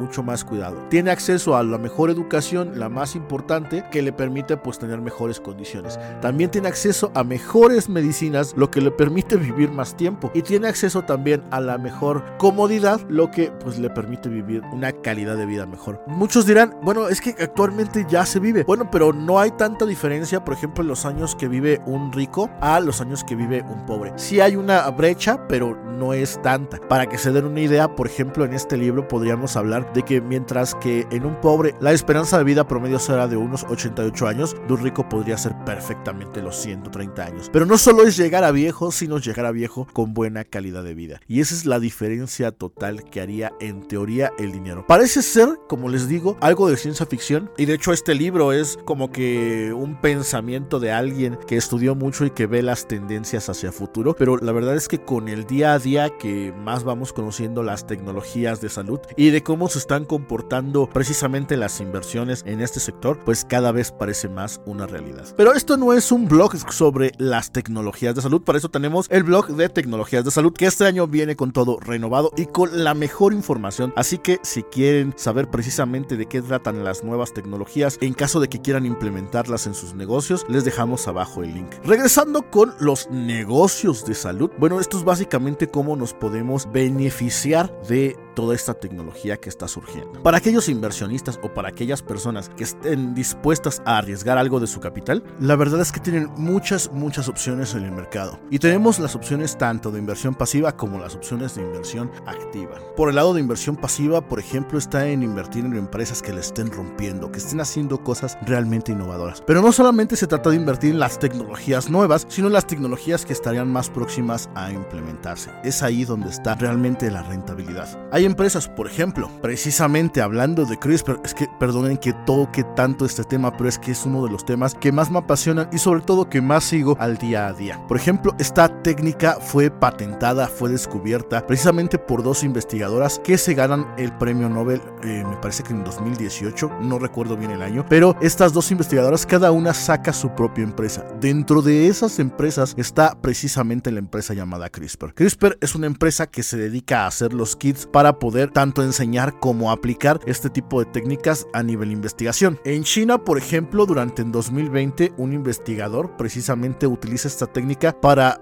mucho 0.00 0.22
más 0.22 0.44
cuidado. 0.44 0.76
Tiene 0.88 1.10
acceso 1.10 1.56
a 1.56 1.62
la 1.62 1.78
mejor 1.78 2.10
educación, 2.10 2.78
la 2.78 2.88
más 2.88 2.99
importante, 3.14 3.84
que 3.90 4.02
le 4.02 4.12
permite 4.12 4.56
pues 4.56 4.78
tener 4.78 5.00
mejores 5.00 5.40
condiciones. 5.40 5.98
También 6.20 6.50
tiene 6.50 6.68
acceso 6.68 7.10
a 7.14 7.24
mejores 7.24 7.88
medicinas, 7.88 8.54
lo 8.56 8.70
que 8.70 8.80
le 8.80 8.90
permite 8.90 9.36
vivir 9.36 9.70
más 9.70 9.96
tiempo. 9.96 10.30
Y 10.34 10.42
tiene 10.42 10.68
acceso 10.68 11.02
también 11.02 11.42
a 11.50 11.60
la 11.60 11.78
mejor 11.78 12.24
comodidad, 12.38 13.00
lo 13.08 13.30
que 13.30 13.50
pues 13.50 13.78
le 13.78 13.90
permite 13.90 14.28
vivir 14.28 14.62
una 14.72 14.92
calidad 14.92 15.36
de 15.36 15.46
vida 15.46 15.66
mejor. 15.66 16.02
Muchos 16.06 16.46
dirán, 16.46 16.76
bueno, 16.82 17.08
es 17.08 17.20
que 17.20 17.30
actualmente 17.38 18.06
ya 18.08 18.24
se 18.26 18.40
vive. 18.40 18.64
Bueno, 18.64 18.90
pero 18.90 19.12
no 19.12 19.38
hay 19.38 19.50
tanta 19.52 19.86
diferencia, 19.86 20.44
por 20.44 20.54
ejemplo, 20.54 20.82
en 20.82 20.88
los 20.88 21.04
años 21.04 21.34
que 21.34 21.48
vive 21.48 21.80
un 21.86 22.12
rico 22.12 22.50
a 22.60 22.80
los 22.80 23.00
años 23.00 23.24
que 23.24 23.36
vive 23.36 23.64
un 23.68 23.86
pobre. 23.86 24.12
Sí 24.16 24.40
hay 24.40 24.56
una 24.56 24.88
brecha, 24.90 25.46
pero 25.48 25.76
no 25.76 26.12
es 26.12 26.40
tanta. 26.42 26.78
Para 26.88 27.06
que 27.06 27.18
se 27.18 27.32
den 27.32 27.44
una 27.44 27.60
idea, 27.60 27.94
por 27.94 28.06
ejemplo, 28.06 28.44
en 28.44 28.54
este 28.54 28.76
libro 28.76 29.06
podríamos 29.08 29.56
hablar 29.56 29.92
de 29.92 30.02
que 30.02 30.20
mientras 30.20 30.74
que 30.74 31.06
en 31.10 31.24
un 31.24 31.40
pobre 31.40 31.74
la 31.80 31.92
esperanza 31.92 32.38
de 32.38 32.44
vida 32.44 32.66
promedio 32.66 32.79
será 32.98 33.28
de 33.28 33.36
unos 33.36 33.64
88 33.68 34.26
años, 34.26 34.56
de 34.68 34.76
rico 34.76 35.08
podría 35.08 35.36
ser 35.38 35.54
perfectamente 35.64 36.42
los 36.42 36.56
130 36.56 37.24
años. 37.24 37.50
Pero 37.52 37.66
no 37.66 37.78
solo 37.78 38.04
es 38.04 38.16
llegar 38.16 38.44
a 38.44 38.50
viejo, 38.50 38.92
sino 38.92 39.18
llegar 39.18 39.46
a 39.46 39.52
viejo 39.52 39.86
con 39.92 40.14
buena 40.14 40.44
calidad 40.44 40.82
de 40.82 40.94
vida. 40.94 41.20
Y 41.28 41.40
esa 41.40 41.54
es 41.54 41.66
la 41.66 41.78
diferencia 41.78 42.52
total 42.52 43.04
que 43.04 43.20
haría 43.20 43.52
en 43.60 43.86
teoría 43.86 44.32
el 44.38 44.52
dinero. 44.52 44.84
Parece 44.86 45.22
ser, 45.22 45.58
como 45.68 45.88
les 45.88 46.08
digo, 46.08 46.36
algo 46.40 46.68
de 46.68 46.76
ciencia 46.76 47.06
ficción. 47.06 47.50
Y 47.56 47.66
de 47.66 47.74
hecho 47.74 47.92
este 47.92 48.14
libro 48.14 48.52
es 48.52 48.78
como 48.84 49.10
que 49.10 49.72
un 49.72 50.00
pensamiento 50.00 50.80
de 50.80 50.92
alguien 50.92 51.38
que 51.46 51.56
estudió 51.56 51.94
mucho 51.94 52.24
y 52.24 52.30
que 52.30 52.46
ve 52.46 52.62
las 52.62 52.88
tendencias 52.88 53.48
hacia 53.48 53.72
futuro. 53.72 54.14
Pero 54.16 54.36
la 54.38 54.52
verdad 54.52 54.76
es 54.76 54.88
que 54.88 54.98
con 54.98 55.28
el 55.28 55.46
día 55.46 55.74
a 55.74 55.78
día 55.78 56.10
que 56.18 56.52
más 56.52 56.84
vamos 56.84 57.12
conociendo 57.12 57.62
las 57.62 57.86
tecnologías 57.86 58.60
de 58.60 58.68
salud 58.68 59.00
y 59.16 59.30
de 59.30 59.42
cómo 59.42 59.68
se 59.68 59.78
están 59.78 60.04
comportando 60.04 60.88
precisamente 60.88 61.56
las 61.56 61.80
inversiones 61.80 62.42
en 62.46 62.60
este 62.70 62.80
sector, 62.80 63.18
pues 63.24 63.44
cada 63.44 63.72
vez 63.72 63.90
parece 63.90 64.28
más 64.28 64.60
una 64.64 64.86
realidad. 64.86 65.26
Pero 65.36 65.54
esto 65.54 65.76
no 65.76 65.92
es 65.92 66.12
un 66.12 66.28
blog 66.28 66.56
sobre 66.72 67.12
las 67.18 67.52
tecnologías 67.52 68.14
de 68.14 68.22
salud, 68.22 68.42
para 68.42 68.58
eso 68.58 68.68
tenemos 68.68 69.06
el 69.10 69.24
blog 69.24 69.48
de 69.48 69.68
tecnologías 69.68 70.24
de 70.24 70.30
salud 70.30 70.52
que 70.52 70.66
este 70.66 70.86
año 70.86 71.08
viene 71.08 71.34
con 71.34 71.52
todo 71.52 71.78
renovado 71.80 72.30
y 72.36 72.46
con 72.46 72.84
la 72.84 72.94
mejor 72.94 73.32
información, 73.32 73.92
así 73.96 74.18
que 74.18 74.38
si 74.42 74.62
quieren 74.62 75.14
saber 75.16 75.50
precisamente 75.50 76.16
de 76.16 76.26
qué 76.26 76.42
tratan 76.42 76.84
las 76.84 77.02
nuevas 77.02 77.34
tecnologías, 77.34 77.98
en 78.00 78.14
caso 78.14 78.38
de 78.38 78.48
que 78.48 78.60
quieran 78.60 78.86
implementarlas 78.86 79.66
en 79.66 79.74
sus 79.74 79.94
negocios, 79.94 80.46
les 80.48 80.64
dejamos 80.64 81.08
abajo 81.08 81.42
el 81.42 81.54
link. 81.54 81.70
Regresando 81.84 82.48
con 82.50 82.72
los 82.78 83.10
negocios 83.10 84.04
de 84.04 84.14
salud, 84.14 84.50
bueno, 84.58 84.78
esto 84.78 84.96
es 84.96 85.04
básicamente 85.04 85.68
cómo 85.68 85.96
nos 85.96 86.14
podemos 86.14 86.70
beneficiar 86.70 87.72
de 87.88 88.16
toda 88.34 88.54
esta 88.54 88.74
tecnología 88.74 89.36
que 89.36 89.48
está 89.48 89.68
surgiendo. 89.68 90.22
Para 90.22 90.38
aquellos 90.38 90.68
inversionistas 90.68 91.38
o 91.42 91.52
para 91.52 91.68
aquellas 91.68 92.02
personas 92.02 92.48
que 92.48 92.64
estén 92.64 93.14
dispuestas 93.14 93.82
a 93.84 93.98
arriesgar 93.98 94.38
algo 94.38 94.60
de 94.60 94.66
su 94.66 94.80
capital, 94.80 95.22
la 95.38 95.56
verdad 95.56 95.80
es 95.80 95.92
que 95.92 96.00
tienen 96.00 96.30
muchas, 96.36 96.90
muchas 96.92 97.28
opciones 97.28 97.74
en 97.74 97.84
el 97.84 97.92
mercado. 97.92 98.38
Y 98.50 98.58
tenemos 98.58 98.98
las 98.98 99.14
opciones 99.14 99.56
tanto 99.56 99.90
de 99.90 99.98
inversión 99.98 100.34
pasiva 100.34 100.76
como 100.76 100.98
las 100.98 101.14
opciones 101.14 101.54
de 101.54 101.62
inversión 101.62 102.10
activa. 102.26 102.76
Por 102.96 103.08
el 103.08 103.16
lado 103.16 103.34
de 103.34 103.40
inversión 103.40 103.76
pasiva, 103.76 104.26
por 104.26 104.38
ejemplo, 104.38 104.78
está 104.78 105.06
en 105.08 105.22
invertir 105.22 105.64
en 105.64 105.76
empresas 105.76 106.22
que 106.22 106.32
le 106.32 106.40
estén 106.40 106.70
rompiendo, 106.70 107.30
que 107.30 107.38
estén 107.38 107.60
haciendo 107.60 108.02
cosas 108.02 108.38
realmente 108.42 108.92
innovadoras. 108.92 109.42
Pero 109.46 109.62
no 109.62 109.72
solamente 109.72 110.16
se 110.16 110.26
trata 110.26 110.50
de 110.50 110.56
invertir 110.56 110.92
en 110.92 111.00
las 111.00 111.18
tecnologías 111.18 111.90
nuevas, 111.90 112.26
sino 112.28 112.46
en 112.46 112.52
las 112.52 112.66
tecnologías 112.66 113.24
que 113.24 113.32
estarían 113.32 113.70
más 113.70 113.90
próximas 113.90 114.50
a 114.54 114.70
implementarse. 114.70 115.50
Es 115.64 115.82
ahí 115.82 116.04
donde 116.04 116.30
está 116.30 116.54
realmente 116.54 117.10
la 117.10 117.22
rentabilidad. 117.22 117.88
Hay 118.12 118.24
empresas, 118.30 118.68
por 118.68 118.86
ejemplo, 118.86 119.30
precisamente 119.42 120.22
hablando 120.22 120.64
de 120.64 120.78
CRISPR, 120.78 121.20
es 121.24 121.34
que 121.34 121.48
perdonen 121.58 121.98
que 121.98 122.12
toque 122.24 122.64
tanto 122.74 123.04
este 123.04 123.24
tema, 123.24 123.56
pero 123.56 123.68
es 123.68 123.78
que 123.78 123.90
es 123.90 124.06
uno 124.06 124.24
de 124.24 124.30
los 124.30 124.44
temas 124.44 124.74
que 124.74 124.92
más 124.92 125.10
me 125.10 125.18
apasionan 125.18 125.68
y 125.72 125.78
sobre 125.78 126.00
todo 126.00 126.30
que 126.30 126.40
más 126.40 126.64
sigo 126.64 126.96
al 126.98 127.18
día 127.18 127.46
a 127.46 127.52
día. 127.52 127.80
Por 127.88 127.96
ejemplo, 127.96 128.34
esta 128.38 128.82
técnica 128.82 129.38
fue 129.40 129.70
patentada, 129.70 130.46
fue 130.46 130.70
descubierta 130.70 131.46
precisamente 131.46 131.98
por 131.98 132.22
dos 132.22 132.44
investigadoras 132.44 133.18
que 133.18 133.36
se 133.36 133.54
ganan 133.54 133.86
el 133.98 134.12
premio 134.16 134.48
Nobel, 134.48 134.80
eh, 135.02 135.24
me 135.28 135.36
parece 135.36 135.62
que 135.62 135.72
en 135.72 135.84
2018, 135.84 136.70
no 136.82 136.98
recuerdo 136.98 137.36
bien 137.36 137.50
el 137.50 137.62
año, 137.62 137.84
pero 137.88 138.16
estas 138.20 138.52
dos 138.52 138.70
investigadoras 138.70 139.26
cada 139.26 139.50
una 139.50 139.74
saca 139.74 140.12
su 140.12 140.30
propia 140.34 140.64
empresa. 140.64 141.04
Dentro 141.20 141.62
de 141.62 141.88
esas 141.88 142.18
empresas 142.18 142.74
está 142.76 143.20
precisamente 143.20 143.90
la 143.90 143.98
empresa 143.98 144.34
llamada 144.34 144.70
CRISPR. 144.70 145.14
CRISPR 145.14 145.58
es 145.60 145.74
una 145.74 145.86
empresa 145.86 146.28
que 146.28 146.42
se 146.42 146.56
dedica 146.56 147.04
a 147.04 147.06
hacer 147.08 147.32
los 147.32 147.56
kits 147.56 147.86
para 147.86 148.09
poder 148.18 148.50
tanto 148.50 148.82
enseñar 148.82 149.38
como 149.38 149.70
aplicar 149.70 150.20
este 150.26 150.50
tipo 150.50 150.82
de 150.82 150.90
técnicas 150.90 151.46
a 151.52 151.62
nivel 151.62 151.92
investigación. 151.92 152.58
En 152.64 152.84
China, 152.84 153.18
por 153.18 153.38
ejemplo, 153.38 153.86
durante 153.86 154.22
el 154.22 154.32
2020, 154.32 155.12
un 155.16 155.32
investigador 155.32 156.16
precisamente 156.16 156.86
utiliza 156.86 157.28
esta 157.28 157.46
técnica 157.46 157.98
para 158.00 158.40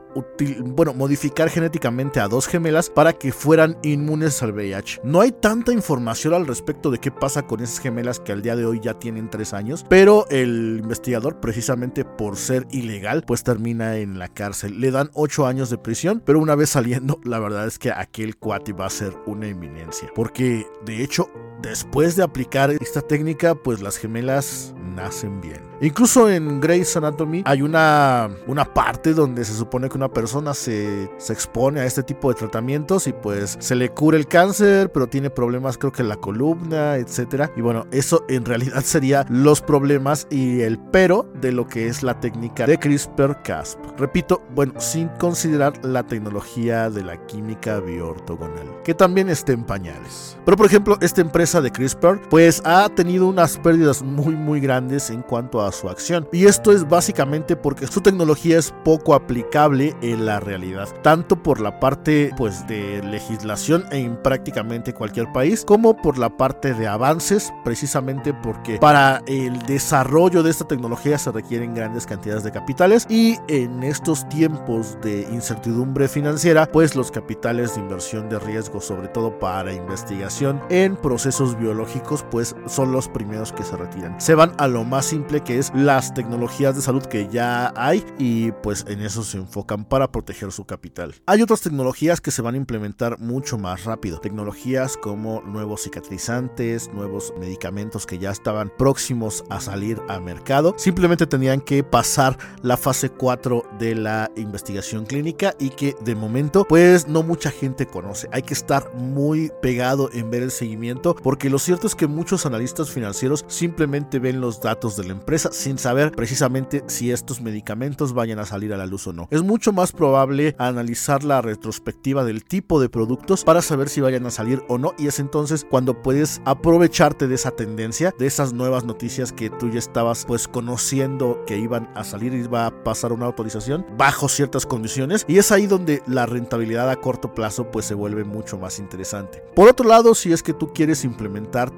bueno, 0.65 0.95
modificar 0.95 1.51
genéticamente 1.51 2.21
a 2.21 2.29
dos 2.29 2.47
gemelas 2.47 2.91
para 2.91 3.13
que 3.13 3.33
fueran 3.33 3.79
inmunes 3.83 4.43
al 4.43 4.53
VIH. 4.53 5.01
No 5.05 5.21
hay 5.21 5.33
tanta 5.33 5.73
información 5.73 6.35
al 6.35 6.47
respecto 6.47 6.91
de 6.91 6.99
qué 6.99 7.11
pasa 7.11 7.47
con 7.47 7.61
esas 7.61 7.81
gemelas 7.81 8.21
que 8.21 8.33
al 8.33 8.43
día 8.43 8.57
de 8.57 8.67
hoy 8.67 8.81
ya 8.81 8.95
tienen 8.95 9.31
tres 9.31 9.53
años, 9.53 9.85
pero 9.89 10.27
el 10.31 10.81
investigador, 10.83 11.41
precisamente 11.41 12.05
por 12.05 12.37
ser 12.37 12.67
ilegal, 12.71 13.23
pues 13.27 13.43
termina 13.43 13.97
en 13.97 14.19
la 14.19 14.29
cárcel. 14.29 14.81
Le 14.81 14.91
dan 14.91 15.11
ocho 15.15 15.47
años 15.47 15.71
de 15.71 15.79
prisión, 15.79 16.23
pero 16.25 16.39
una 16.39 16.55
vez 16.55 16.71
saliendo, 16.71 17.21
la 17.25 17.39
verdad 17.39 17.67
es 17.67 17.79
que 17.79 17.91
aquel 17.91 18.37
cuate 18.37 18.73
va 18.73 18.87
a 18.87 18.91
ser 18.91 19.17
una 19.27 19.49
eminencia. 19.49 20.11
Porque 20.15 20.67
de 20.85 21.03
hecho, 21.03 21.31
después 21.61 22.17
de 22.17 22.23
aplicar 22.23 22.71
esta 22.71 23.03
técnica, 23.03 23.55
pues 23.55 23.81
las 23.81 23.97
gemelas 23.97 24.75
nacen 24.95 25.41
bien. 25.41 25.69
Incluso 25.81 26.29
en 26.29 26.61
Grey's 26.61 26.97
Anatomy 26.97 27.43
hay 27.45 27.63
una, 27.63 28.29
una 28.49 28.65
parte 28.65 29.15
donde 29.15 29.45
se 29.45 29.55
supone 29.55 29.89
que 29.89 29.97
una 29.97 30.09
persona 30.09 30.53
se, 30.53 31.09
se 31.19 31.33
expone 31.33 31.81
a 31.81 31.85
este 31.85 32.03
tipo 32.03 32.29
de 32.31 32.35
tratamientos 32.35 33.07
y 33.07 33.13
pues 33.13 33.57
se 33.61 33.77
le 33.77 33.91
cura 33.91 34.17
el 34.17 34.27
cáncer, 34.27 34.91
pero 34.91 35.07
tiene 35.07 35.31
problemas 35.31 35.79
creo 35.79 35.93
que 35.93 36.03
en 36.03 36.09
la 36.09 36.17
columna, 36.17 36.97
etcétera. 36.97 37.53
Y 37.57 37.61
bueno, 37.61 37.87
eso 37.93 38.25
en 38.29 38.45
realidad 38.45 38.83
sería 38.85 39.25
los 39.29 39.61
problemas 39.61 40.27
y 40.31 40.63
el 40.63 40.79
pero 40.79 41.31
de 41.41 41.53
lo 41.53 41.69
que 41.69 41.87
es 41.87 42.03
la 42.03 42.19
técnica 42.19 42.67
de 42.67 42.79
CRISPR-Cas. 42.79 43.79
Repito, 43.97 44.43
bueno, 44.55 44.75
sin 44.79 45.09
considerar 45.09 45.85
la 45.85 46.03
tecnología 46.03 46.91
de 46.91 47.05
la 47.05 47.25
química 47.27 47.79
bioortogonal, 47.79 48.83
que 48.83 48.95
también 48.95 49.29
está 49.29 49.53
en 49.53 49.63
pañales. 49.63 50.37
Pero 50.45 50.57
por 50.57 50.67
ejemplo, 50.67 50.99
esta 51.01 51.21
empresa 51.21 51.48
de 51.49 51.71
CRISPR 51.71 52.21
pues 52.29 52.61
ha 52.67 52.91
tenido 52.91 53.27
unas 53.27 53.57
pérdidas 53.57 54.03
muy 54.03 54.37
muy 54.37 54.61
grandes 54.61 55.09
en 55.09 55.23
cuanto 55.23 55.63
a 55.63 55.73
su 55.73 55.89
acción. 55.89 56.29
Y 56.31 56.45
esto 56.45 56.73
es 56.73 56.87
básicamente 56.87 57.57
porque 57.57 57.87
su 57.87 58.03
tecnología 58.03 58.59
es 58.59 58.75
poco 58.85 59.15
aplicable 59.15 59.97
en 60.03 60.27
la 60.27 60.41
realidad, 60.41 60.89
tanto 61.03 61.43
por 61.43 61.61
la 61.61 61.81
parte 61.81 62.31
pues 62.37 62.67
de 62.67 63.03
legislación 63.03 63.85
en 63.91 64.21
prácticamente 64.23 64.93
cualquier 64.93 65.33
país, 65.33 65.65
como 65.65 65.97
por 65.97 66.19
la 66.19 66.37
parte 66.37 66.75
de 66.75 66.87
avances, 66.87 67.51
precisamente 67.65 68.35
porque 68.35 68.77
para 68.77 69.23
el 69.27 69.59
desarrollo 69.61 70.43
de 70.43 70.51
esta 70.51 70.67
tecnología 70.67 71.17
se 71.17 71.33
requieren 71.33 71.75
grandes 71.75 72.05
cantidades 72.05 72.45
de 72.45 72.53
capitales 72.53 73.07
y 73.09 73.39
en 73.49 73.83
estos 73.83 74.29
tiempos 74.29 74.99
de 75.01 75.23
incertidumbre 75.33 76.09
financiera, 76.09 76.67
pues 76.67 76.95
los 76.95 77.11
capitales 77.11 77.75
de 77.75 77.81
inversión 77.81 78.29
de 78.29 78.39
riesgo, 78.39 78.83
sobre 78.83 79.09
todo 79.09 79.39
para 79.39 79.73
investigación 79.73 80.61
en 80.69 80.97
procesos 80.97 81.38
biológicos 81.59 82.25
pues 82.31 82.57
son 82.67 82.93
los 82.93 83.09
primeros 83.09 83.53
que 83.53 83.63
se 83.63 83.77
retiran. 83.77 84.21
Se 84.21 84.35
van 84.35 84.53
a 84.59 84.69
lo 84.69 84.85
más 84.85 85.07
simple 85.07 85.43
que 85.43 85.59
es 85.59 85.73
las 85.75 86.15
tecnologías 86.15 86.77
de 86.77 86.83
salud 86.83 87.03
que 87.03 87.29
ya 87.29 87.73
hay 87.77 88.05
y 88.19 88.53
pues 88.53 88.85
en 88.89 89.01
eso 89.01 89.23
se 89.23 89.39
enfocan 89.39 89.85
para 89.85 90.11
proteger 90.11 90.53
su 90.53 90.65
capital. 90.65 91.15
Hay 91.27 91.43
otras 91.43 91.61
tecnologías 91.61 92.21
que 92.21 92.31
se 92.31 92.43
van 92.43 92.55
a 92.55 92.59
implementar 92.59 93.19
mucho 93.19 93.59
más 93.59 93.85
rápido. 93.85 94.19
Tecnologías 94.19 94.97
como 94.97 95.43
nuevos 95.43 95.83
cicatrizantes, 95.83 96.93
nuevos 96.93 97.33
medicamentos 97.39 98.07
que 98.07 98.19
ya 98.19 98.31
estaban 98.31 98.73
próximos 98.77 99.45
a 99.51 99.61
salir 99.61 100.01
a 100.09 100.21
mercado. 100.21 100.75
Simplemente 100.77 101.27
tenían 101.27 101.61
que 101.61 101.85
pasar 101.85 102.37
la 102.63 102.77
fase 102.77 103.11
4 103.11 103.63
de 103.79 103.95
la 103.95 104.31
investigación 104.37 105.07
clínica 105.07 105.55
y 105.59 105.71
que 105.71 105.97
de 106.01 106.15
momento 106.15 106.67
pues 106.69 107.09
no 107.09 107.23
mucha 107.23 107.51
gente 107.51 107.87
conoce. 107.87 108.29
Hay 108.33 108.43
que 108.43 108.55
estar 108.55 108.95
muy 108.95 109.53
pegado 109.63 110.11
en 110.13 110.31
ver 110.31 110.43
el 110.43 110.51
seguimiento 110.51 111.15
porque 111.29 111.51
lo 111.51 111.59
cierto 111.59 111.87
es 111.87 111.95
que 111.95 112.07
muchos 112.07 112.47
analistas 112.47 112.89
financieros 112.91 113.45
simplemente 113.49 114.19
ven 114.19 114.41
los 114.41 114.63
datos 114.63 114.97
de 114.97 115.05
la 115.05 115.13
empresa 115.13 115.51
sin 115.53 115.77
saber 115.77 116.11
precisamente 116.13 116.83
si 116.87 117.11
estos 117.11 117.43
medicamentos 117.43 118.15
vayan 118.15 118.39
a 118.39 118.47
salir 118.47 118.73
a 118.73 118.79
la 118.79 118.87
luz 118.87 119.07
o 119.09 119.13
no. 119.13 119.29
Es 119.31 119.43
mucho 119.43 119.71
más 119.71 119.93
probable 119.93 120.57
analizar 120.59 121.25
la 121.25 121.43
retrospectiva 121.43 122.25
del 122.25 122.45
tipo 122.45 122.81
de 122.81 122.89
productos 122.89 123.45
para 123.45 123.61
saber 123.61 123.91
si 123.91 124.01
vayan 124.01 124.25
a 124.25 124.31
salir 124.31 124.63
o 124.69 124.79
no 124.79 124.95
y 124.97 125.07
es 125.07 125.21
entonces 125.21 125.67
cuando 125.69 126.01
puedes 126.01 126.41
aprovecharte 126.47 127.29
de 127.29 127.35
esa 127.35 127.51
tendencia, 127.51 128.15
de 128.19 128.27
esas 128.27 128.55
nuevas 128.55 128.85
noticias 128.85 129.31
que 129.31 129.51
tú 129.51 129.69
ya 129.69 129.81
estabas 129.81 130.25
pues 130.25 130.49
conociendo 130.49 131.45
que 131.47 131.59
iban 131.59 131.91
a 131.95 132.05
salir 132.05 132.33
y 132.33 132.47
va 132.47 132.65
a 132.65 132.85
pasar 132.85 133.13
una 133.13 133.27
autorización 133.27 133.85
bajo 133.99 134.31
ciertas 134.31 134.65
condiciones 134.65 135.27
y 135.29 135.37
es 135.37 135.53
ahí 135.53 135.67
donde 135.67 136.03
la 136.07 136.25
rentabilidad 136.25 136.89
a 136.89 136.97
corto 136.97 137.35
plazo 137.35 137.71
pues 137.71 137.85
se 137.85 137.93
vuelve 137.93 138.25
mucho 138.25 138.57
más 138.57 138.79
interesante. 138.79 139.43
Por 139.55 139.69
otro 139.69 139.87
lado, 139.87 140.15
si 140.15 140.33
es 140.33 140.43
que 140.43 140.55
tú 140.55 140.73
quieres 140.73 141.05